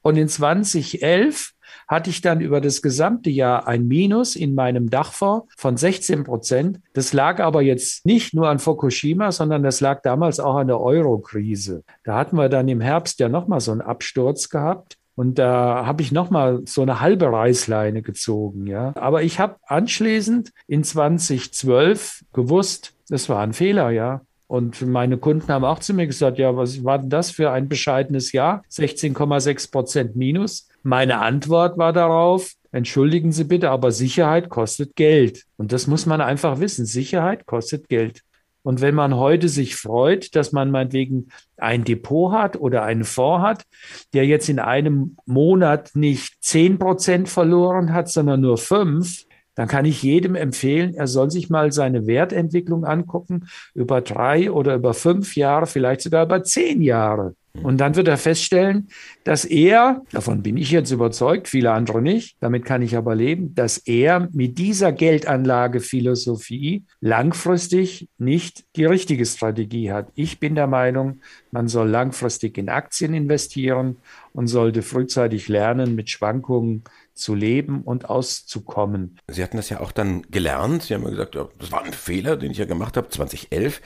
Und 0.02 0.16
in 0.16 0.28
2011 0.28 1.52
hatte 1.88 2.10
ich 2.10 2.20
dann 2.20 2.40
über 2.40 2.60
das 2.60 2.82
gesamte 2.82 3.30
Jahr 3.30 3.66
ein 3.66 3.86
Minus 3.86 4.36
in 4.36 4.54
meinem 4.54 4.90
Dachfonds 4.90 5.46
von 5.56 5.76
16 5.76 6.24
Prozent. 6.24 6.80
Das 6.94 7.12
lag 7.12 7.40
aber 7.40 7.62
jetzt 7.62 8.06
nicht 8.06 8.34
nur 8.34 8.48
an 8.48 8.58
Fukushima, 8.58 9.32
sondern 9.32 9.62
das 9.62 9.80
lag 9.80 10.02
damals 10.02 10.40
auch 10.40 10.56
an 10.56 10.68
der 10.68 10.80
Euro-Krise. 10.80 11.84
Da 12.04 12.16
hatten 12.16 12.36
wir 12.36 12.48
dann 12.48 12.68
im 12.68 12.80
Herbst 12.80 13.20
ja 13.20 13.28
nochmal 13.28 13.60
so 13.60 13.72
einen 13.72 13.80
Absturz 13.80 14.48
gehabt. 14.48 14.96
Und 15.14 15.38
da 15.38 15.84
habe 15.84 16.02
ich 16.02 16.10
nochmal 16.10 16.62
so 16.64 16.80
eine 16.80 17.00
halbe 17.00 17.30
Reißleine 17.30 18.00
gezogen, 18.00 18.66
ja. 18.66 18.92
Aber 18.96 19.22
ich 19.22 19.38
habe 19.38 19.56
anschließend 19.66 20.52
in 20.66 20.84
2012 20.84 22.24
gewusst, 22.32 22.94
das 23.08 23.28
war 23.28 23.42
ein 23.42 23.52
Fehler, 23.52 23.90
ja. 23.90 24.22
Und 24.52 24.86
meine 24.86 25.16
Kunden 25.16 25.48
haben 25.50 25.64
auch 25.64 25.78
zu 25.78 25.94
mir 25.94 26.06
gesagt, 26.06 26.36
ja, 26.36 26.54
was 26.54 26.84
war 26.84 26.98
denn 26.98 27.08
das 27.08 27.30
für 27.30 27.52
ein 27.52 27.70
bescheidenes 27.70 28.32
Jahr? 28.32 28.62
16,6 28.70 29.70
Prozent 29.70 30.14
minus. 30.14 30.68
Meine 30.82 31.20
Antwort 31.20 31.78
war 31.78 31.94
darauf, 31.94 32.52
entschuldigen 32.70 33.32
Sie 33.32 33.44
bitte, 33.44 33.70
aber 33.70 33.92
Sicherheit 33.92 34.50
kostet 34.50 34.94
Geld. 34.94 35.44
Und 35.56 35.72
das 35.72 35.86
muss 35.86 36.04
man 36.04 36.20
einfach 36.20 36.60
wissen. 36.60 36.84
Sicherheit 36.84 37.46
kostet 37.46 37.88
Geld. 37.88 38.20
Und 38.62 38.82
wenn 38.82 38.94
man 38.94 39.16
heute 39.16 39.48
sich 39.48 39.74
freut, 39.74 40.36
dass 40.36 40.52
man 40.52 40.70
meinetwegen 40.70 41.28
ein 41.56 41.84
Depot 41.84 42.32
hat 42.32 42.60
oder 42.60 42.82
einen 42.82 43.04
Fonds 43.04 43.42
hat, 43.42 43.62
der 44.12 44.26
jetzt 44.26 44.50
in 44.50 44.58
einem 44.58 45.16
Monat 45.24 45.92
nicht 45.94 46.44
zehn 46.44 46.78
Prozent 46.78 47.30
verloren 47.30 47.94
hat, 47.94 48.10
sondern 48.10 48.42
nur 48.42 48.58
fünf, 48.58 49.24
dann 49.54 49.68
kann 49.68 49.84
ich 49.84 50.02
jedem 50.02 50.34
empfehlen, 50.34 50.94
er 50.94 51.06
soll 51.06 51.30
sich 51.30 51.50
mal 51.50 51.72
seine 51.72 52.06
Wertentwicklung 52.06 52.84
angucken 52.84 53.46
über 53.74 54.00
drei 54.00 54.50
oder 54.50 54.74
über 54.74 54.94
fünf 54.94 55.36
Jahre, 55.36 55.66
vielleicht 55.66 56.00
sogar 56.00 56.24
über 56.24 56.42
zehn 56.42 56.80
Jahre. 56.82 57.34
Und 57.60 57.78
dann 57.78 57.96
wird 57.96 58.08
er 58.08 58.16
feststellen, 58.16 58.88
dass 59.24 59.44
er, 59.44 60.02
davon 60.10 60.42
bin 60.42 60.56
ich 60.56 60.70
jetzt 60.70 60.90
überzeugt, 60.90 61.48
viele 61.48 61.72
andere 61.72 62.00
nicht, 62.00 62.36
damit 62.40 62.64
kann 62.64 62.80
ich 62.80 62.96
aber 62.96 63.14
leben, 63.14 63.54
dass 63.54 63.76
er 63.76 64.28
mit 64.32 64.56
dieser 64.56 64.90
Geldanlagephilosophie 64.90 66.84
langfristig 67.00 68.08
nicht 68.16 68.64
die 68.76 68.86
richtige 68.86 69.26
Strategie 69.26 69.92
hat. 69.92 70.08
Ich 70.14 70.40
bin 70.40 70.54
der 70.54 70.66
Meinung, 70.66 71.20
man 71.50 71.68
soll 71.68 71.90
langfristig 71.90 72.56
in 72.56 72.70
Aktien 72.70 73.12
investieren 73.12 73.98
und 74.32 74.46
sollte 74.46 74.80
frühzeitig 74.80 75.48
lernen, 75.48 75.94
mit 75.94 76.08
Schwankungen 76.08 76.84
zu 77.14 77.34
leben 77.34 77.82
und 77.82 78.08
auszukommen. 78.08 79.18
Sie 79.28 79.42
hatten 79.42 79.58
das 79.58 79.68
ja 79.68 79.80
auch 79.80 79.92
dann 79.92 80.22
gelernt. 80.30 80.84
Sie 80.84 80.94
haben 80.94 81.04
ja 81.04 81.10
gesagt, 81.10 81.36
das 81.58 81.70
war 81.70 81.84
ein 81.84 81.92
Fehler, 81.92 82.38
den 82.38 82.50
ich 82.50 82.58
ja 82.58 82.64
gemacht 82.64 82.96
habe, 82.96 83.10
2011. 83.10 83.82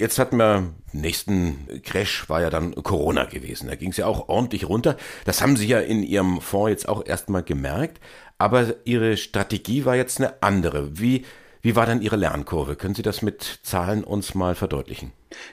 Jetzt 0.00 0.20
hatten 0.20 0.36
wir, 0.36 0.74
nächsten 0.92 1.82
Crash 1.82 2.28
war 2.28 2.40
ja 2.40 2.50
dann 2.50 2.72
Corona 2.76 3.24
gewesen. 3.24 3.66
Da 3.66 3.74
ging 3.74 3.90
es 3.90 3.96
ja 3.96 4.06
auch 4.06 4.28
ordentlich 4.28 4.68
runter. 4.68 4.96
Das 5.24 5.42
haben 5.42 5.56
Sie 5.56 5.66
ja 5.66 5.80
in 5.80 6.04
Ihrem 6.04 6.40
Fonds 6.40 6.70
jetzt 6.70 6.88
auch 6.88 7.04
erstmal 7.04 7.42
gemerkt. 7.42 8.00
Aber 8.38 8.76
Ihre 8.84 9.16
Strategie 9.16 9.84
war 9.84 9.96
jetzt 9.96 10.20
eine 10.20 10.40
andere. 10.40 11.00
Wie, 11.00 11.24
wie 11.62 11.74
war 11.74 11.84
dann 11.84 12.00
Ihre 12.00 12.14
Lernkurve? 12.14 12.76
Können 12.76 12.94
Sie 12.94 13.02
das 13.02 13.22
mit 13.22 13.58
Zahlen 13.64 14.04
uns 14.04 14.36
mal 14.36 14.54
verdeutlichen? 14.54 15.10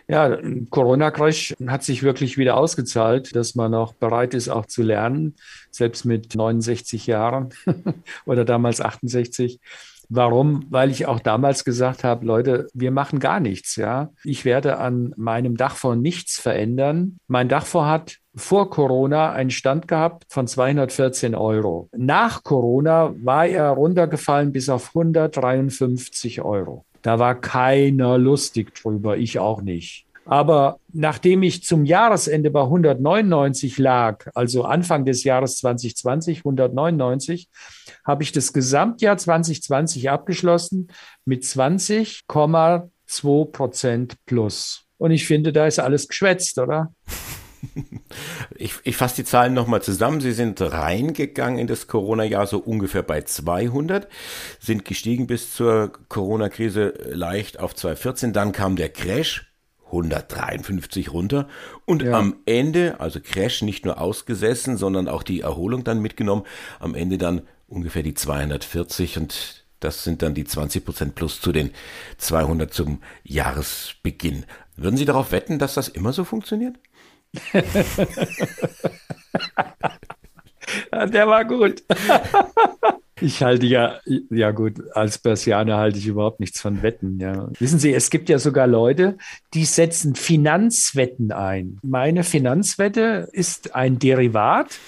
Ja, 0.07 0.37
Corona-Crash 0.69 1.55
hat 1.65 1.83
sich 1.83 2.03
wirklich 2.03 2.37
wieder 2.37 2.55
ausgezahlt, 2.55 3.35
dass 3.35 3.55
man 3.55 3.73
auch 3.73 3.93
bereit 3.93 4.35
ist, 4.35 4.49
auch 4.49 4.67
zu 4.67 4.83
lernen, 4.83 5.35
selbst 5.71 6.05
mit 6.05 6.35
69 6.35 7.07
Jahren 7.07 7.49
oder 8.25 8.45
damals 8.45 8.79
68. 8.79 9.59
Warum? 10.09 10.65
Weil 10.69 10.91
ich 10.91 11.05
auch 11.05 11.19
damals 11.19 11.63
gesagt 11.65 12.03
habe, 12.03 12.25
Leute, 12.25 12.67
wir 12.73 12.91
machen 12.91 13.19
gar 13.19 13.39
nichts, 13.39 13.75
ja. 13.75 14.09
Ich 14.23 14.45
werde 14.45 14.77
an 14.77 15.13
meinem 15.17 15.57
Dachfonds 15.57 16.01
nichts 16.01 16.39
verändern. 16.39 17.17
Mein 17.27 17.49
Dachfonds 17.49 17.89
hat 17.89 18.17
vor 18.35 18.69
Corona 18.69 19.31
einen 19.31 19.51
Stand 19.51 19.87
gehabt 19.87 20.25
von 20.29 20.47
214 20.47 21.35
Euro. 21.35 21.89
Nach 21.95 22.43
Corona 22.43 23.13
war 23.23 23.45
er 23.45 23.69
runtergefallen 23.69 24.51
bis 24.51 24.69
auf 24.69 24.89
153 24.89 26.41
Euro. 26.41 26.85
Da 27.01 27.19
war 27.19 27.35
keiner 27.35 28.17
lustig 28.17 28.73
drüber, 28.75 29.17
ich 29.17 29.39
auch 29.39 29.61
nicht. 29.61 30.04
Aber 30.25 30.79
nachdem 30.91 31.43
ich 31.43 31.63
zum 31.63 31.85
Jahresende 31.85 32.49
bei 32.49 32.63
199 32.63 33.77
lag, 33.77 34.25
also 34.33 34.63
Anfang 34.63 35.05
des 35.05 35.23
Jahres 35.23 35.57
2020 35.57 36.39
199, 36.39 37.47
habe 38.03 38.23
ich 38.23 38.31
das 38.31 38.51
Gesamtjahr 38.51 39.17
2020 39.17 40.09
abgeschlossen 40.09 40.87
mit 41.25 41.43
20,2 41.43 43.51
Prozent 43.51 44.15
plus. 44.25 44.85
Und 44.97 45.11
ich 45.11 45.27
finde, 45.27 45.53
da 45.53 45.67
ist 45.67 45.79
alles 45.79 46.07
geschwätzt, 46.07 46.57
oder? 46.57 46.91
Ich, 48.57 48.75
ich 48.83 48.95
fasse 48.95 49.17
die 49.17 49.25
Zahlen 49.25 49.53
nochmal 49.53 49.81
zusammen. 49.81 50.21
Sie 50.21 50.31
sind 50.31 50.61
reingegangen 50.61 51.57
in 51.57 51.67
das 51.67 51.87
Corona-Jahr 51.87 52.47
so 52.47 52.59
ungefähr 52.59 53.01
bei 53.01 53.23
200, 53.23 54.07
sind 54.59 54.85
gestiegen 54.85 55.27
bis 55.27 55.53
zur 55.53 55.91
Corona-Krise 56.07 56.93
leicht 57.05 57.59
auf 57.59 57.75
214. 57.75 58.33
Dann 58.33 58.51
kam 58.51 58.75
der 58.75 58.89
Crash, 58.89 59.54
153 59.87 61.11
runter 61.11 61.47
und 61.85 62.03
ja. 62.03 62.17
am 62.17 62.37
Ende, 62.45 62.99
also 62.99 63.19
Crash 63.19 63.61
nicht 63.61 63.85
nur 63.85 64.01
ausgesessen, 64.01 64.77
sondern 64.77 65.07
auch 65.07 65.23
die 65.23 65.41
Erholung 65.41 65.83
dann 65.83 66.01
mitgenommen, 66.01 66.43
am 66.79 66.95
Ende 66.95 67.17
dann 67.17 67.41
ungefähr 67.67 68.03
die 68.03 68.13
240 68.13 69.17
und 69.17 69.65
das 69.79 70.03
sind 70.03 70.21
dann 70.21 70.33
die 70.33 70.45
20 70.45 70.83
Prozent 70.85 71.15
plus 71.15 71.41
zu 71.41 71.51
den 71.51 71.71
200 72.17 72.73
zum 72.73 73.01
Jahresbeginn. 73.23 74.45
Würden 74.75 74.97
Sie 74.97 75.05
darauf 75.05 75.31
wetten, 75.31 75.59
dass 75.59 75.75
das 75.75 75.87
immer 75.87 76.11
so 76.13 76.23
funktioniert? 76.23 76.77
Der 80.91 81.27
war 81.27 81.45
gut. 81.45 81.83
Ich 83.21 83.41
halte 83.41 83.65
ja, 83.65 83.99
ja 84.29 84.51
gut, 84.51 84.81
als 84.93 85.17
Persianer 85.17 85.77
halte 85.77 85.97
ich 85.97 86.07
überhaupt 86.07 86.41
nichts 86.41 86.59
von 86.59 86.83
Wetten. 86.83 87.17
Ja. 87.19 87.49
Wissen 87.59 87.79
Sie, 87.79 87.93
es 87.93 88.09
gibt 88.09 88.27
ja 88.27 88.39
sogar 88.39 88.67
Leute, 88.67 89.17
die 89.53 89.63
setzen 89.63 90.15
Finanzwetten 90.15 91.31
ein. 91.31 91.79
Meine 91.81 92.23
Finanzwette 92.23 93.29
ist 93.31 93.73
ein 93.73 93.99
Derivat. 93.99 94.79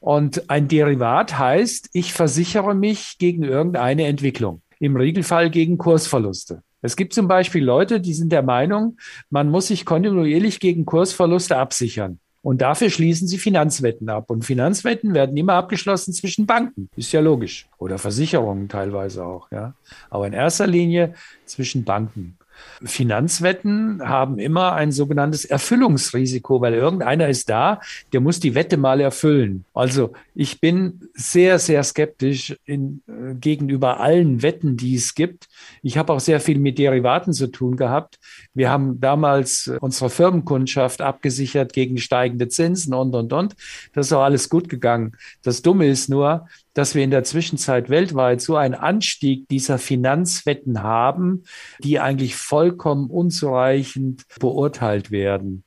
Und 0.00 0.50
ein 0.50 0.68
Derivat 0.68 1.38
heißt, 1.38 1.90
ich 1.92 2.12
versichere 2.12 2.74
mich 2.74 3.18
gegen 3.18 3.44
irgendeine 3.44 4.04
Entwicklung. 4.06 4.60
Im 4.80 4.96
Regelfall 4.96 5.48
gegen 5.48 5.78
Kursverluste. 5.78 6.62
Es 6.82 6.96
gibt 6.96 7.14
zum 7.14 7.28
Beispiel 7.28 7.64
Leute, 7.64 8.00
die 8.00 8.12
sind 8.12 8.32
der 8.32 8.42
Meinung, 8.42 8.98
man 9.30 9.48
muss 9.48 9.68
sich 9.68 9.84
kontinuierlich 9.84 10.58
gegen 10.58 10.84
Kursverluste 10.84 11.56
absichern. 11.56 12.18
Und 12.42 12.60
dafür 12.60 12.90
schließen 12.90 13.28
sie 13.28 13.38
Finanzwetten 13.38 14.08
ab. 14.08 14.28
Und 14.28 14.44
Finanzwetten 14.44 15.14
werden 15.14 15.36
immer 15.36 15.54
abgeschlossen 15.54 16.12
zwischen 16.12 16.44
Banken. 16.44 16.88
Ist 16.96 17.12
ja 17.12 17.20
logisch. 17.20 17.68
Oder 17.78 17.98
Versicherungen 17.98 18.68
teilweise 18.68 19.24
auch, 19.24 19.50
ja. 19.52 19.74
Aber 20.10 20.26
in 20.26 20.32
erster 20.32 20.66
Linie 20.66 21.14
zwischen 21.46 21.84
Banken. 21.84 22.36
Finanzwetten 22.84 24.02
haben 24.02 24.38
immer 24.38 24.72
ein 24.72 24.92
sogenanntes 24.92 25.44
Erfüllungsrisiko, 25.44 26.60
weil 26.60 26.74
irgendeiner 26.74 27.28
ist 27.28 27.48
da, 27.48 27.80
der 28.12 28.20
muss 28.20 28.40
die 28.40 28.54
Wette 28.54 28.76
mal 28.76 29.00
erfüllen. 29.00 29.64
Also 29.74 30.12
ich 30.34 30.60
bin 30.60 31.08
sehr, 31.14 31.58
sehr 31.58 31.82
skeptisch 31.84 32.56
in, 32.64 33.02
äh, 33.06 33.34
gegenüber 33.34 34.00
allen 34.00 34.42
Wetten, 34.42 34.76
die 34.76 34.96
es 34.96 35.14
gibt. 35.14 35.48
Ich 35.82 35.96
habe 35.98 36.12
auch 36.12 36.20
sehr 36.20 36.40
viel 36.40 36.58
mit 36.58 36.78
Derivaten 36.78 37.32
zu 37.32 37.48
tun 37.48 37.76
gehabt. 37.76 38.18
Wir 38.54 38.70
haben 38.70 39.00
damals 39.00 39.70
unsere 39.80 40.10
Firmenkundschaft 40.10 41.00
abgesichert 41.00 41.72
gegen 41.72 41.98
steigende 41.98 42.48
Zinsen 42.48 42.94
und, 42.94 43.14
und, 43.14 43.32
und. 43.32 43.54
Das 43.92 44.06
ist 44.06 44.12
auch 44.12 44.22
alles 44.22 44.48
gut 44.48 44.68
gegangen. 44.68 45.12
Das 45.42 45.62
Dumme 45.62 45.86
ist 45.86 46.08
nur, 46.08 46.46
dass 46.74 46.94
wir 46.94 47.04
in 47.04 47.10
der 47.10 47.24
Zwischenzeit 47.24 47.90
weltweit 47.90 48.40
so 48.40 48.56
einen 48.56 48.74
Anstieg 48.74 49.48
dieser 49.48 49.78
Finanzwetten 49.78 50.82
haben, 50.82 51.44
die 51.82 52.00
eigentlich 52.00 52.36
vollkommen 52.36 53.10
unzureichend 53.10 54.24
beurteilt 54.40 55.10
werden. 55.10 55.64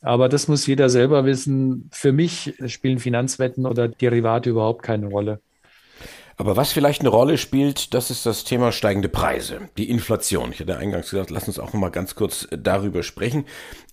Aber 0.00 0.28
das 0.28 0.48
muss 0.48 0.66
jeder 0.66 0.88
selber 0.90 1.24
wissen. 1.24 1.88
Für 1.92 2.12
mich 2.12 2.54
spielen 2.66 2.98
Finanzwetten 2.98 3.66
oder 3.66 3.88
Derivate 3.88 4.50
überhaupt 4.50 4.82
keine 4.82 5.08
Rolle. 5.08 5.40
Aber 6.40 6.56
was 6.56 6.70
vielleicht 6.70 7.00
eine 7.00 7.08
Rolle 7.08 7.36
spielt, 7.36 7.94
das 7.94 8.12
ist 8.12 8.24
das 8.24 8.44
Thema 8.44 8.70
steigende 8.70 9.08
Preise, 9.08 9.62
die 9.76 9.90
Inflation. 9.90 10.52
Ich 10.52 10.60
hatte 10.60 10.76
eingangs 10.76 11.10
gesagt, 11.10 11.30
lass 11.30 11.48
uns 11.48 11.58
auch 11.58 11.72
mal 11.72 11.88
ganz 11.88 12.14
kurz 12.14 12.46
darüber 12.56 13.02
sprechen. 13.02 13.44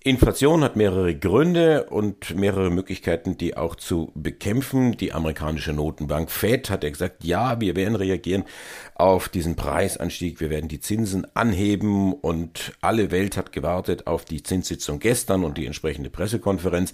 Inflation 0.04 0.62
hat 0.62 0.76
mehrere 0.76 1.16
Gründe 1.16 1.86
und 1.90 2.36
mehrere 2.36 2.70
Möglichkeiten, 2.70 3.36
die 3.36 3.56
auch 3.56 3.74
zu 3.74 4.12
bekämpfen. 4.14 4.96
Die 4.96 5.12
amerikanische 5.12 5.72
Notenbank 5.72 6.30
Fed 6.30 6.70
hat 6.70 6.84
ja 6.84 6.90
gesagt, 6.90 7.24
ja, 7.24 7.60
wir 7.60 7.74
werden 7.74 7.96
reagieren 7.96 8.44
auf 8.94 9.28
diesen 9.28 9.56
Preisanstieg, 9.56 10.38
wir 10.38 10.48
werden 10.48 10.68
die 10.68 10.78
Zinsen 10.78 11.26
anheben 11.34 12.12
und 12.12 12.74
alle 12.80 13.10
Welt 13.10 13.36
hat 13.36 13.50
gewartet 13.50 14.06
auf 14.06 14.24
die 14.24 14.44
Zinssitzung 14.44 15.00
gestern 15.00 15.42
und 15.42 15.58
die 15.58 15.66
entsprechende 15.66 16.10
Pressekonferenz. 16.10 16.92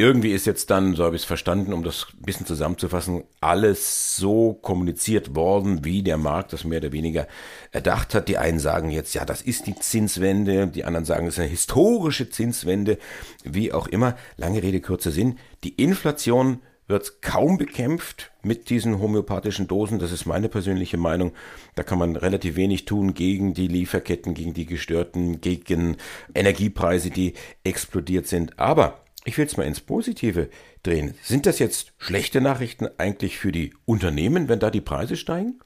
Irgendwie 0.00 0.30
ist 0.30 0.46
jetzt 0.46 0.70
dann, 0.70 0.94
so 0.94 1.02
habe 1.02 1.16
ich 1.16 1.22
es 1.22 1.26
verstanden, 1.26 1.72
um 1.72 1.82
das 1.82 2.06
ein 2.16 2.22
bisschen 2.22 2.46
zusammenzufassen, 2.46 3.24
alles 3.40 4.14
so 4.14 4.54
kommuniziert 4.54 5.34
worden, 5.34 5.84
wie 5.84 6.04
der 6.04 6.18
Markt 6.18 6.52
das 6.52 6.62
mehr 6.62 6.78
oder 6.78 6.92
weniger 6.92 7.26
erdacht 7.72 8.14
hat. 8.14 8.28
Die 8.28 8.38
einen 8.38 8.60
sagen 8.60 8.90
jetzt, 8.90 9.12
ja, 9.14 9.24
das 9.24 9.42
ist 9.42 9.66
die 9.66 9.74
Zinswende, 9.74 10.68
die 10.68 10.84
anderen 10.84 11.04
sagen, 11.04 11.26
es 11.26 11.34
ist 11.34 11.40
eine 11.40 11.48
historische 11.48 12.30
Zinswende, 12.30 12.96
wie 13.42 13.72
auch 13.72 13.88
immer. 13.88 14.16
Lange 14.36 14.62
Rede, 14.62 14.80
kurzer 14.80 15.10
Sinn. 15.10 15.36
Die 15.64 15.74
Inflation 15.74 16.60
wird 16.86 17.20
kaum 17.20 17.58
bekämpft 17.58 18.30
mit 18.44 18.70
diesen 18.70 19.00
homöopathischen 19.00 19.66
Dosen. 19.66 19.98
Das 19.98 20.12
ist 20.12 20.26
meine 20.26 20.48
persönliche 20.48 20.96
Meinung. 20.96 21.32
Da 21.74 21.82
kann 21.82 21.98
man 21.98 22.14
relativ 22.14 22.54
wenig 22.54 22.84
tun 22.84 23.14
gegen 23.14 23.52
die 23.52 23.66
Lieferketten, 23.66 24.34
gegen 24.34 24.54
die 24.54 24.66
gestörten, 24.66 25.40
gegen 25.40 25.96
Energiepreise, 26.36 27.10
die 27.10 27.34
explodiert 27.64 28.28
sind. 28.28 28.60
Aber 28.60 29.00
Ich 29.24 29.36
will 29.36 29.46
es 29.46 29.56
mal 29.56 29.64
ins 29.64 29.80
Positive 29.80 30.48
drehen. 30.82 31.14
Sind 31.22 31.46
das 31.46 31.58
jetzt 31.58 31.92
schlechte 31.98 32.40
Nachrichten 32.40 32.88
eigentlich 32.98 33.38
für 33.38 33.52
die 33.52 33.74
Unternehmen, 33.84 34.48
wenn 34.48 34.60
da 34.60 34.70
die 34.70 34.80
Preise 34.80 35.16
steigen? 35.16 35.58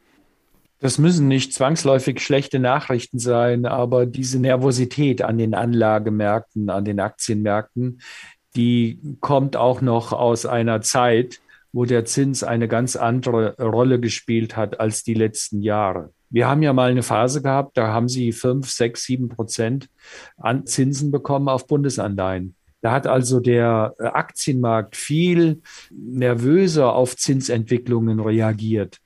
Das 0.80 0.98
müssen 0.98 1.28
nicht 1.28 1.54
zwangsläufig 1.54 2.20
schlechte 2.20 2.58
Nachrichten 2.58 3.20
sein, 3.20 3.66
aber 3.66 4.04
diese 4.04 4.40
Nervosität 4.40 5.22
an 5.22 5.38
den 5.38 5.54
Anlagemärkten, 5.54 6.70
an 6.70 6.84
den 6.84 6.98
Aktienmärkten, 6.98 8.00
die 8.56 8.98
kommt 9.20 9.56
auch 9.56 9.80
noch 9.80 10.12
aus 10.12 10.44
einer 10.44 10.80
Zeit, 10.80 11.40
wo 11.72 11.84
der 11.84 12.04
Zins 12.04 12.42
eine 12.42 12.66
ganz 12.66 12.96
andere 12.96 13.56
Rolle 13.58 14.00
gespielt 14.00 14.56
hat 14.56 14.80
als 14.80 15.04
die 15.04 15.14
letzten 15.14 15.62
Jahre. 15.62 16.12
Wir 16.30 16.48
haben 16.48 16.62
ja 16.62 16.72
mal 16.72 16.90
eine 16.90 17.02
Phase 17.02 17.42
gehabt, 17.42 17.76
da 17.76 17.88
haben 17.88 18.08
sie 18.08 18.32
fünf, 18.32 18.68
sechs, 18.68 19.04
sieben 19.04 19.28
Prozent 19.28 19.88
an 20.36 20.66
Zinsen 20.66 21.10
bekommen 21.10 21.48
auf 21.48 21.66
Bundesanleihen. 21.66 22.56
Da 22.82 22.92
hat 22.92 23.06
also 23.06 23.40
der 23.40 23.94
Aktienmarkt 23.98 24.96
viel 24.96 25.62
nervöser 25.90 26.94
auf 26.94 27.16
Zinsentwicklungen 27.16 28.20
reagiert. 28.20 28.98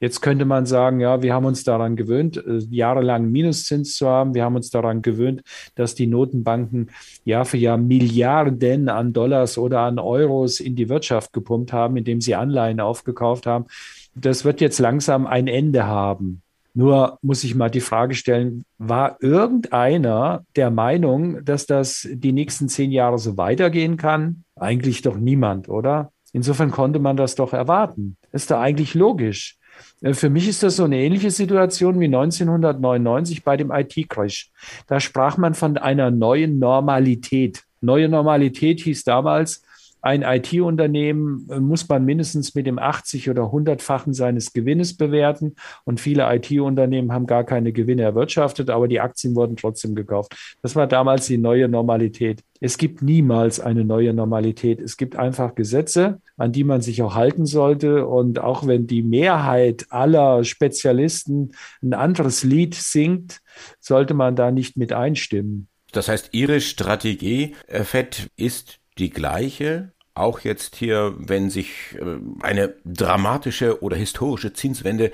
Jetzt 0.00 0.22
könnte 0.22 0.46
man 0.46 0.64
sagen, 0.64 1.00
ja, 1.00 1.22
wir 1.22 1.34
haben 1.34 1.44
uns 1.44 1.62
daran 1.62 1.94
gewöhnt, 1.94 2.38
äh, 2.38 2.58
jahrelang 2.70 3.30
Minuszins 3.30 3.96
zu 3.96 4.08
haben. 4.08 4.34
Wir 4.34 4.44
haben 4.44 4.56
uns 4.56 4.70
daran 4.70 5.02
gewöhnt, 5.02 5.42
dass 5.74 5.94
die 5.94 6.06
Notenbanken 6.06 6.90
Jahr 7.24 7.44
für 7.44 7.58
Jahr 7.58 7.76
Milliarden 7.76 8.88
an 8.88 9.12
Dollars 9.12 9.58
oder 9.58 9.80
an 9.80 9.98
Euros 9.98 10.60
in 10.60 10.74
die 10.74 10.88
Wirtschaft 10.88 11.34
gepumpt 11.34 11.72
haben, 11.72 11.98
indem 11.98 12.22
sie 12.22 12.34
Anleihen 12.34 12.80
aufgekauft 12.80 13.46
haben. 13.46 13.66
Das 14.14 14.44
wird 14.46 14.62
jetzt 14.62 14.78
langsam 14.78 15.26
ein 15.26 15.48
Ende 15.48 15.86
haben. 15.86 16.42
Nur 16.78 17.18
muss 17.22 17.42
ich 17.42 17.56
mal 17.56 17.70
die 17.70 17.80
Frage 17.80 18.14
stellen, 18.14 18.64
war 18.78 19.16
irgendeiner 19.20 20.44
der 20.54 20.70
Meinung, 20.70 21.44
dass 21.44 21.66
das 21.66 22.06
die 22.08 22.30
nächsten 22.30 22.68
zehn 22.68 22.92
Jahre 22.92 23.18
so 23.18 23.36
weitergehen 23.36 23.96
kann? 23.96 24.44
Eigentlich 24.54 25.02
doch 25.02 25.16
niemand, 25.16 25.68
oder? 25.68 26.12
Insofern 26.32 26.70
konnte 26.70 27.00
man 27.00 27.16
das 27.16 27.34
doch 27.34 27.52
erwarten. 27.52 28.16
Ist 28.30 28.52
da 28.52 28.60
eigentlich 28.60 28.94
logisch. 28.94 29.56
Äh, 30.02 30.14
für 30.14 30.30
mich 30.30 30.46
ist 30.46 30.62
das 30.62 30.76
so 30.76 30.84
eine 30.84 30.98
ähnliche 30.98 31.32
Situation 31.32 31.98
wie 31.98 32.04
1999 32.04 33.42
bei 33.42 33.56
dem 33.56 33.72
IT-Crash. 33.72 34.52
Da 34.86 35.00
sprach 35.00 35.36
man 35.36 35.54
von 35.54 35.78
einer 35.78 36.12
neuen 36.12 36.60
Normalität. 36.60 37.64
Neue 37.80 38.08
Normalität 38.08 38.82
hieß 38.82 39.02
damals, 39.02 39.64
ein 40.00 40.22
IT-Unternehmen 40.22 41.48
äh, 41.50 41.58
muss 41.60 41.88
man 41.88 42.04
mindestens 42.04 42.54
mit 42.54 42.66
dem 42.66 42.78
80 42.78 43.30
oder 43.30 43.44
100-fachen 43.44 44.14
seines 44.14 44.52
Gewinnes 44.52 44.96
bewerten. 44.96 45.56
Und 45.84 46.00
viele 46.00 46.32
IT-Unternehmen 46.34 47.12
haben 47.12 47.26
gar 47.26 47.44
keine 47.44 47.72
Gewinne 47.72 48.02
erwirtschaftet, 48.02 48.70
aber 48.70 48.88
die 48.88 49.00
Aktien 49.00 49.34
wurden 49.34 49.56
trotzdem 49.56 49.94
gekauft. 49.94 50.56
Das 50.62 50.76
war 50.76 50.86
damals 50.86 51.26
die 51.26 51.38
neue 51.38 51.68
Normalität. 51.68 52.42
Es 52.60 52.78
gibt 52.78 53.02
niemals 53.02 53.60
eine 53.60 53.84
neue 53.84 54.12
Normalität. 54.12 54.80
Es 54.80 54.96
gibt 54.96 55.16
einfach 55.16 55.54
Gesetze, 55.54 56.20
an 56.36 56.52
die 56.52 56.64
man 56.64 56.80
sich 56.80 57.02
auch 57.02 57.14
halten 57.14 57.46
sollte. 57.46 58.06
Und 58.06 58.38
auch 58.40 58.66
wenn 58.66 58.86
die 58.86 59.02
Mehrheit 59.02 59.86
aller 59.90 60.44
Spezialisten 60.44 61.52
ein 61.82 61.94
anderes 61.94 62.42
Lied 62.44 62.74
singt, 62.74 63.40
sollte 63.80 64.14
man 64.14 64.36
da 64.36 64.50
nicht 64.50 64.76
mit 64.76 64.92
einstimmen. 64.92 65.68
Das 65.92 66.08
heißt, 66.08 66.30
Ihre 66.32 66.60
Strategie, 66.60 67.54
Herr 67.66 67.84
Fett, 67.84 68.28
ist 68.36 68.78
die 68.98 69.10
gleiche. 69.10 69.92
Auch 70.14 70.40
jetzt 70.40 70.74
hier, 70.74 71.14
wenn 71.16 71.48
sich 71.48 71.96
äh, 71.96 72.18
eine 72.40 72.74
dramatische 72.84 73.84
oder 73.84 73.96
historische 73.96 74.52
Zinswende 74.52 75.12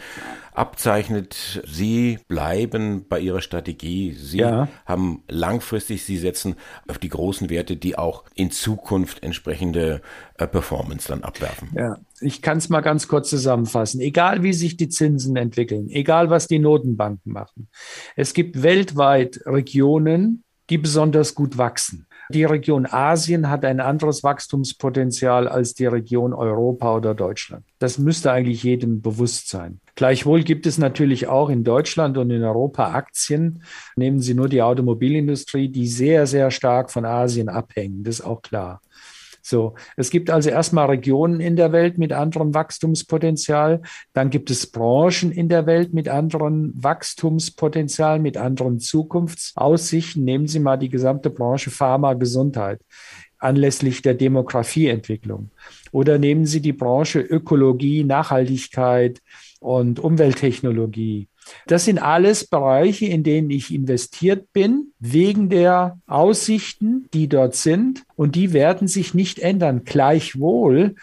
abzeichnet, 0.54 1.62
Sie 1.66 2.18
bleiben 2.26 3.04
bei 3.06 3.20
Ihrer 3.20 3.42
Strategie. 3.42 4.12
Sie 4.12 4.38
ja. 4.38 4.66
haben 4.86 5.22
langfristig, 5.28 6.04
Sie 6.04 6.16
setzen 6.16 6.54
auf 6.88 6.96
die 6.96 7.10
großen 7.10 7.50
Werte, 7.50 7.76
die 7.76 7.98
auch 7.98 8.24
in 8.34 8.50
Zukunft 8.50 9.22
entsprechende 9.22 10.00
äh, 10.38 10.46
Performance 10.46 11.08
dann 11.08 11.22
abwerfen. 11.22 11.68
Ja, 11.76 11.98
ich 12.20 12.40
kann 12.40 12.56
es 12.56 12.70
mal 12.70 12.80
ganz 12.80 13.06
kurz 13.06 13.28
zusammenfassen. 13.28 14.00
Egal 14.00 14.42
wie 14.42 14.54
sich 14.54 14.78
die 14.78 14.88
Zinsen 14.88 15.36
entwickeln, 15.36 15.90
egal 15.90 16.30
was 16.30 16.46
die 16.46 16.58
Notenbanken 16.58 17.30
machen, 17.30 17.68
es 18.16 18.32
gibt 18.32 18.62
weltweit 18.62 19.40
Regionen, 19.44 20.44
die 20.70 20.78
besonders 20.78 21.34
gut 21.34 21.58
wachsen. 21.58 22.06
Die 22.30 22.44
Region 22.44 22.86
Asien 22.86 23.50
hat 23.50 23.64
ein 23.64 23.80
anderes 23.80 24.22
Wachstumspotenzial 24.22 25.46
als 25.48 25.74
die 25.74 25.86
Region 25.86 26.32
Europa 26.32 26.96
oder 26.96 27.14
Deutschland. 27.14 27.64
Das 27.78 27.98
müsste 27.98 28.32
eigentlich 28.32 28.62
jedem 28.62 29.02
bewusst 29.02 29.48
sein. 29.50 29.80
Gleichwohl 29.94 30.42
gibt 30.42 30.66
es 30.66 30.78
natürlich 30.78 31.28
auch 31.28 31.50
in 31.50 31.62
Deutschland 31.64 32.18
und 32.18 32.30
in 32.30 32.42
Europa 32.42 32.92
Aktien, 32.92 33.62
nehmen 33.94 34.20
Sie 34.20 34.34
nur 34.34 34.48
die 34.48 34.62
Automobilindustrie, 34.62 35.68
die 35.68 35.86
sehr, 35.86 36.26
sehr 36.26 36.50
stark 36.50 36.90
von 36.90 37.04
Asien 37.04 37.48
abhängen. 37.48 38.02
Das 38.02 38.20
ist 38.20 38.24
auch 38.24 38.42
klar. 38.42 38.80
So, 39.46 39.74
es 39.98 40.08
gibt 40.08 40.30
also 40.30 40.48
erstmal 40.48 40.86
Regionen 40.86 41.38
in 41.38 41.54
der 41.54 41.70
Welt 41.70 41.98
mit 41.98 42.14
anderem 42.14 42.54
Wachstumspotenzial, 42.54 43.82
dann 44.14 44.30
gibt 44.30 44.50
es 44.50 44.66
Branchen 44.70 45.30
in 45.32 45.50
der 45.50 45.66
Welt 45.66 45.92
mit 45.92 46.08
anderem 46.08 46.72
Wachstumspotenzial, 46.74 48.20
mit 48.20 48.38
anderen 48.38 48.80
Zukunftsaussichten. 48.80 50.24
Nehmen 50.24 50.46
Sie 50.46 50.60
mal 50.60 50.78
die 50.78 50.88
gesamte 50.88 51.28
Branche 51.28 51.70
Pharma 51.70 52.14
Gesundheit 52.14 52.80
anlässlich 53.38 54.00
der 54.00 54.14
Demografieentwicklung. 54.14 55.50
Oder 55.92 56.18
nehmen 56.18 56.46
Sie 56.46 56.62
die 56.62 56.72
Branche 56.72 57.20
Ökologie, 57.20 58.02
Nachhaltigkeit 58.02 59.20
und 59.60 60.00
Umwelttechnologie. 60.00 61.28
Das 61.66 61.84
sind 61.84 61.98
alles 61.98 62.46
Bereiche, 62.46 63.06
in 63.06 63.22
denen 63.22 63.50
ich 63.50 63.72
investiert 63.72 64.52
bin, 64.52 64.92
wegen 64.98 65.48
der 65.48 65.98
Aussichten, 66.06 67.08
die 67.12 67.28
dort 67.28 67.54
sind. 67.54 68.04
Und 68.16 68.34
die 68.34 68.52
werden 68.52 68.88
sich 68.88 69.14
nicht 69.14 69.38
ändern. 69.38 69.82
Gleichwohl 69.84 70.94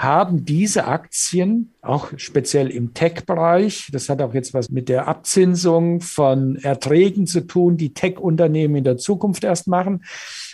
haben 0.00 0.46
diese 0.46 0.86
Aktien, 0.86 1.74
auch 1.82 2.08
speziell 2.16 2.70
im 2.70 2.94
Tech-Bereich, 2.94 3.90
das 3.92 4.08
hat 4.08 4.22
auch 4.22 4.32
jetzt 4.32 4.54
was 4.54 4.70
mit 4.70 4.88
der 4.88 5.08
Abzinsung 5.08 6.00
von 6.00 6.56
Erträgen 6.56 7.26
zu 7.26 7.42
tun, 7.42 7.76
die 7.76 7.92
Tech-Unternehmen 7.92 8.76
in 8.76 8.84
der 8.84 8.96
Zukunft 8.96 9.44
erst 9.44 9.68
machen 9.68 10.02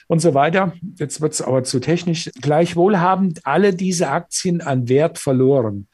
und 0.08 0.18
so 0.18 0.34
weiter. 0.34 0.72
Jetzt 0.96 1.20
wird 1.20 1.32
es 1.32 1.42
aber 1.42 1.62
zu 1.62 1.78
technisch. 1.78 2.28
Gleichwohl 2.40 2.98
haben 2.98 3.34
alle 3.44 3.72
diese 3.72 4.08
Aktien 4.08 4.60
an 4.62 4.88
Wert 4.88 5.16
verloren. 5.16 5.86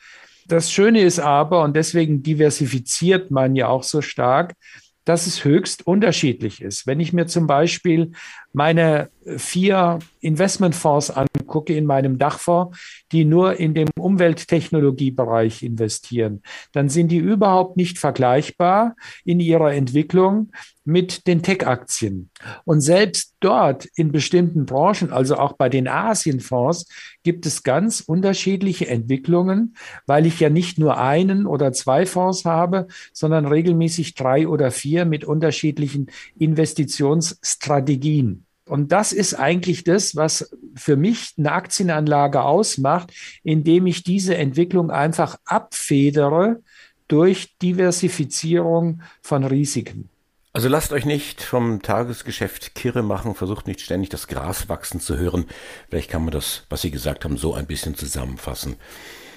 Das 0.46 0.70
Schöne 0.72 1.02
ist 1.02 1.20
aber, 1.20 1.62
und 1.62 1.76
deswegen 1.76 2.22
diversifiziert 2.22 3.30
man 3.30 3.54
ja 3.56 3.68
auch 3.68 3.82
so 3.82 4.02
stark, 4.02 4.54
dass 5.04 5.26
es 5.26 5.44
höchst 5.44 5.86
unterschiedlich 5.86 6.62
ist. 6.62 6.86
Wenn 6.86 7.00
ich 7.00 7.12
mir 7.12 7.26
zum 7.26 7.46
Beispiel 7.46 8.12
meine 8.52 9.10
vier 9.36 9.98
Investmentfonds 10.20 11.10
angucke 11.10 11.74
in 11.74 11.86
meinem 11.86 12.18
Dachfonds, 12.18 13.04
die 13.12 13.24
nur 13.24 13.58
in 13.58 13.74
dem 13.74 13.88
Umwelttechnologiebereich 13.98 15.62
investieren, 15.62 16.42
dann 16.72 16.88
sind 16.88 17.08
die 17.08 17.18
überhaupt 17.18 17.76
nicht 17.76 17.98
vergleichbar 17.98 18.96
in 19.24 19.40
ihrer 19.40 19.72
Entwicklung 19.72 20.50
mit 20.84 21.26
den 21.26 21.42
Tech-Aktien. 21.42 22.30
Und 22.64 22.80
selbst 22.80 23.34
dort 23.40 23.86
in 23.96 24.10
bestimmten 24.10 24.66
Branchen, 24.66 25.12
also 25.12 25.36
auch 25.36 25.52
bei 25.52 25.68
den 25.68 25.86
Asienfonds, 25.86 26.88
gibt 27.22 27.46
es 27.46 27.62
ganz 27.62 28.00
unterschiedliche 28.00 28.88
Entwicklungen, 28.88 29.76
weil 30.06 30.26
ich 30.26 30.40
ja 30.40 30.50
nicht 30.50 30.78
nur 30.78 30.98
einen 30.98 31.46
oder 31.46 31.72
zwei 31.72 32.06
Fonds 32.06 32.44
habe, 32.44 32.88
sondern 33.12 33.46
regelmäßig 33.46 34.14
drei 34.14 34.48
oder 34.48 34.72
vier 34.72 35.04
mit 35.04 35.24
unterschiedlichen 35.24 36.10
Investitionsstrategien. 36.36 38.41
Und 38.68 38.92
das 38.92 39.12
ist 39.12 39.34
eigentlich 39.34 39.84
das, 39.84 40.14
was 40.14 40.54
für 40.76 40.96
mich 40.96 41.34
eine 41.36 41.52
Aktienanlage 41.52 42.42
ausmacht, 42.42 43.12
indem 43.42 43.86
ich 43.86 44.04
diese 44.04 44.36
Entwicklung 44.36 44.90
einfach 44.90 45.36
abfedere 45.44 46.62
durch 47.08 47.58
Diversifizierung 47.58 49.02
von 49.20 49.44
Risiken. 49.44 50.08
Also 50.54 50.68
lasst 50.68 50.92
euch 50.92 51.06
nicht 51.06 51.42
vom 51.42 51.80
Tagesgeschäft 51.80 52.74
kirre 52.74 53.02
machen, 53.02 53.34
versucht 53.34 53.66
nicht 53.66 53.80
ständig 53.80 54.10
das 54.10 54.26
Gras 54.26 54.68
wachsen 54.68 55.00
zu 55.00 55.16
hören. 55.16 55.46
Vielleicht 55.88 56.10
kann 56.10 56.24
man 56.24 56.32
das, 56.32 56.64
was 56.68 56.82
Sie 56.82 56.90
gesagt 56.90 57.24
haben, 57.24 57.38
so 57.38 57.54
ein 57.54 57.66
bisschen 57.66 57.94
zusammenfassen. 57.94 58.76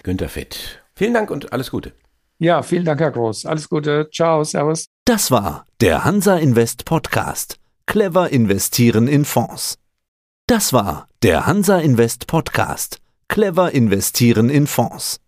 Günter 0.03 0.27
Fett, 0.27 0.83
vielen 0.93 1.13
Dank 1.13 1.31
und 1.31 1.53
alles 1.53 1.71
Gute. 1.71 1.93
Ja, 2.37 2.61
vielen 2.63 2.83
Dank, 2.83 2.99
Herr 2.99 3.11
Groß. 3.11 3.45
Alles 3.45 3.69
Gute. 3.69 4.09
Ciao, 4.11 4.43
Servus. 4.43 4.87
Das 5.05 5.31
war 5.31 5.65
der 5.79 6.03
Hansa 6.03 6.35
Invest 6.35 6.83
Podcast. 6.83 7.64
Clever 7.87 8.29
investieren 8.31 9.07
in 9.07 9.25
Fonds. 9.25 9.77
Das 10.47 10.73
war 10.73 11.07
der 11.21 11.45
Hansa 11.45 11.77
Invest 11.79 12.27
Podcast. 12.27 12.99
Clever 13.27 13.71
investieren 13.71 14.49
in 14.49 14.67
Fonds. 14.67 15.19